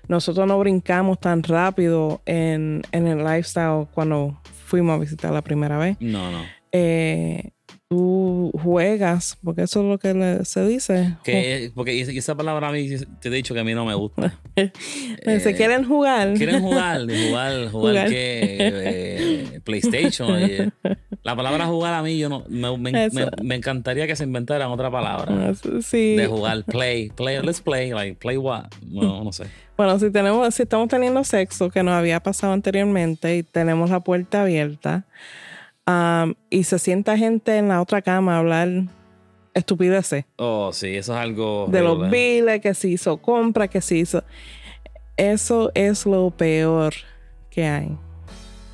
nosotros 0.08 0.48
no 0.48 0.58
brincamos 0.60 1.20
tan 1.20 1.44
rápido 1.44 2.22
en, 2.26 2.82
en 2.92 3.08
el 3.08 3.20
lifestyle 3.20 3.88
cuando 3.94 4.40
fuimos 4.66 4.96
a 4.96 5.00
visitar 5.00 5.32
la 5.32 5.42
primera 5.42 5.78
vez. 5.78 5.98
No, 6.00 6.32
no. 6.32 6.44
Eh, 6.72 7.52
tú 7.90 8.52
juegas, 8.62 9.36
porque 9.44 9.64
eso 9.64 9.80
es 9.82 9.86
lo 9.88 9.98
que 9.98 10.14
le- 10.14 10.46
se 10.46 10.64
dice. 10.68 11.16
Que, 11.24 11.72
porque 11.74 12.00
esa 12.00 12.36
palabra 12.36 12.68
a 12.70 12.72
mí 12.72 12.88
te 13.20 13.30
he 13.30 13.32
dicho 13.32 13.56
que 13.56 13.62
a 13.62 13.64
mí 13.64 13.74
no 13.74 13.84
me 13.86 13.96
gusta. 13.96 14.38
Eh, 15.26 15.40
se 15.40 15.56
quieren 15.56 15.86
jugar. 15.86 16.34
Quieren 16.36 16.62
jugar, 16.62 17.02
jugar, 17.02 17.08
jugar, 17.10 17.70
Jugar. 17.72 18.10
que 18.10 18.58
eh, 18.60 19.60
PlayStation. 19.64 20.30
eh. 20.38 20.70
La 21.24 21.36
palabra 21.36 21.66
jugar 21.66 21.94
a 21.94 22.04
mí 22.04 22.18
yo 22.18 22.28
no 22.30 22.44
me, 22.50 22.92
me- 22.92 23.06
Eso. 23.06 23.16
me- 23.16 23.44
me 23.44 23.56
encantaría 23.56 24.06
que 24.06 24.16
se 24.16 24.26
inventaran 24.26 24.70
otra 24.70 24.92
palabra 24.92 25.54
Sí. 25.82 26.16
de 26.16 26.28
jugar, 26.28 26.64
play, 26.66 27.10
play, 27.10 27.42
let's 27.42 27.62
play, 27.62 27.92
like 27.92 28.16
play 28.20 28.38
what, 28.38 28.66
no, 28.86 29.24
no 29.24 29.32
sé. 29.32 29.46
Bueno, 29.78 29.98
si 29.98 30.12
tenemos, 30.12 30.54
si 30.54 30.64
estamos 30.64 30.90
teniendo 30.90 31.24
sexo, 31.24 31.70
que 31.70 31.82
nos 31.84 31.94
había 31.94 32.20
pasado 32.22 32.52
anteriormente, 32.54 33.38
y 33.38 33.44
tenemos 33.44 33.90
la 33.90 34.02
puerta 34.02 34.42
abierta, 34.42 35.06
um, 35.90 36.34
y 36.50 36.64
se 36.64 36.78
sienta 36.80 37.18
gente 37.18 37.58
en 37.58 37.68
la 37.68 37.82
otra 37.82 38.02
cama 38.02 38.36
a 38.36 38.40
hablar 38.40 38.70
estupideces 39.54 40.26
Oh, 40.38 40.72
sí, 40.72 40.96
eso 40.96 41.14
es 41.14 41.20
algo 41.20 41.68
de 41.70 41.82
los 41.82 42.10
biles, 42.12 42.62
que 42.62 42.74
se 42.74 42.88
hizo 42.90 43.18
compra, 43.18 43.68
que 43.68 43.82
se 43.82 43.98
hizo. 43.98 44.24
Eso 45.18 45.72
es 45.76 46.06
lo 46.06 46.30
peor 46.32 46.94
que 47.50 47.66
hay. 47.66 47.98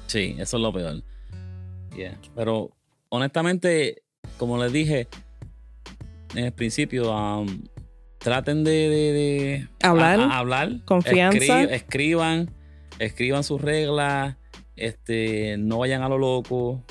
Sí, 0.08 0.36
eso 0.38 0.58
es 0.58 0.62
lo 0.64 0.72
peor. 0.72 1.02
Yeah. 1.96 2.20
Pero 2.36 2.72
honestamente, 3.10 4.04
como 4.38 4.62
les 4.62 4.72
dije 4.72 5.08
en 6.36 6.46
el 6.46 6.52
principio, 6.52 7.12
um, 7.16 7.48
traten 8.20 8.64
de, 8.64 8.72
de- 8.72 9.14
de 9.14 9.68
Hablar. 9.82 10.20
a- 10.20 10.24
a- 10.26 10.38
hablar. 10.40 10.84
Confianza. 10.86 11.38
Escri- 11.64 11.72
escriban, 11.72 12.50
escriban 13.00 13.44
sus 13.44 13.62
reglas. 13.62 14.36
Este, 14.76 15.56
no 15.58 15.80
vayan 15.80 16.04
a 16.04 16.10
lo 16.10 16.18
loco. 16.18 16.84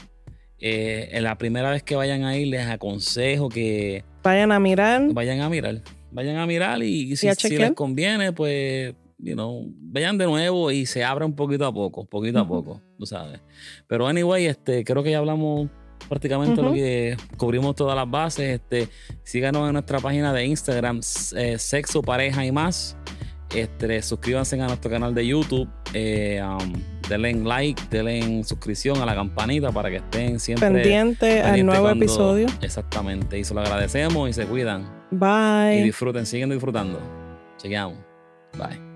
Eh, 0.66 1.11
en 1.12 1.24
la 1.24 1.37
primera 1.37 1.70
vez 1.70 1.83
que 1.83 1.94
vayan 1.94 2.24
a 2.24 2.38
ir, 2.38 2.46
les 2.48 2.66
aconsejo 2.66 3.50
que 3.50 4.03
Vayan 4.22 4.50
a 4.50 4.59
mirar. 4.59 5.03
vayan 5.12 5.42
a 5.42 5.50
mirar. 5.50 5.83
Vayan 6.11 6.38
a 6.38 6.46
mirar 6.46 6.83
y, 6.83 7.14
si, 7.16 7.29
a 7.29 7.35
si 7.35 7.42
chequear. 7.42 7.68
les 7.68 7.72
conviene, 7.72 8.33
pues, 8.33 8.94
you 9.18 9.35
know, 9.35 9.66
vayan 9.68 10.16
de 10.16 10.24
nuevo 10.24 10.70
y 10.70 10.87
se 10.87 11.05
abran 11.05 11.35
poquito 11.35 11.66
a 11.66 11.74
poco, 11.74 12.07
poquito 12.07 12.38
a 12.38 12.48
poco, 12.48 12.81
tú 12.98 13.05
sabes. 13.05 13.42
Pero 13.87 14.07
anyway, 14.07 14.46
este, 14.46 14.85
creo 14.85 15.03
que 15.03 15.11
ya 15.11 15.18
hablamos 15.18 15.68
prácticamente 16.09 16.62
lo 16.62 16.72
que 16.72 17.14
cubrimos 17.37 17.77
todas 17.77 17.94
las 17.94 18.11
bases. 18.11 18.55
Este, 18.55 18.88
síganos 19.22 19.66
en 19.66 19.74
nuestra 19.74 19.98
página 19.98 20.33
de 20.33 20.46
Instagram, 20.46 21.00
eh, 21.37 21.59
Sexo, 21.59 22.00
Pareja 22.00 22.46
y 22.46 22.53
más. 22.53 22.96
Este, 23.55 24.00
suscríbanse 24.00 24.59
a 24.59 24.66
nuestro 24.66 24.90
canal 24.90 25.14
de 25.14 25.27
YouTube. 25.27 25.68
Eh, 25.92 26.40
um, 26.42 26.93
denle 27.09 27.31
en 27.31 27.47
like, 27.49 27.83
denle 27.90 28.19
en 28.19 28.45
suscripción 28.45 29.01
a 29.01 29.07
la 29.07 29.14
campanita 29.14 29.73
para 29.73 29.90
que 29.90 29.97
estén 29.97 30.40
siempre 30.40 30.69
Pendiente 30.71 31.43
al 31.43 31.64
nuevo 31.64 31.85
cuando- 31.85 32.05
episodio. 32.05 32.47
Exactamente. 32.61 33.38
Y 33.38 33.45
se 33.45 33.55
lo 33.55 33.61
agradecemos 33.61 34.29
y 34.29 34.33
se 34.33 34.47
cuidan. 34.47 34.83
Y 35.11 35.17
Bye. 35.17 35.83
disfruten, 35.85 36.27
siguen 36.27 36.51
disfrutando. 36.51 37.01
Chequeamos. 37.59 37.99
Bye. 38.59 38.93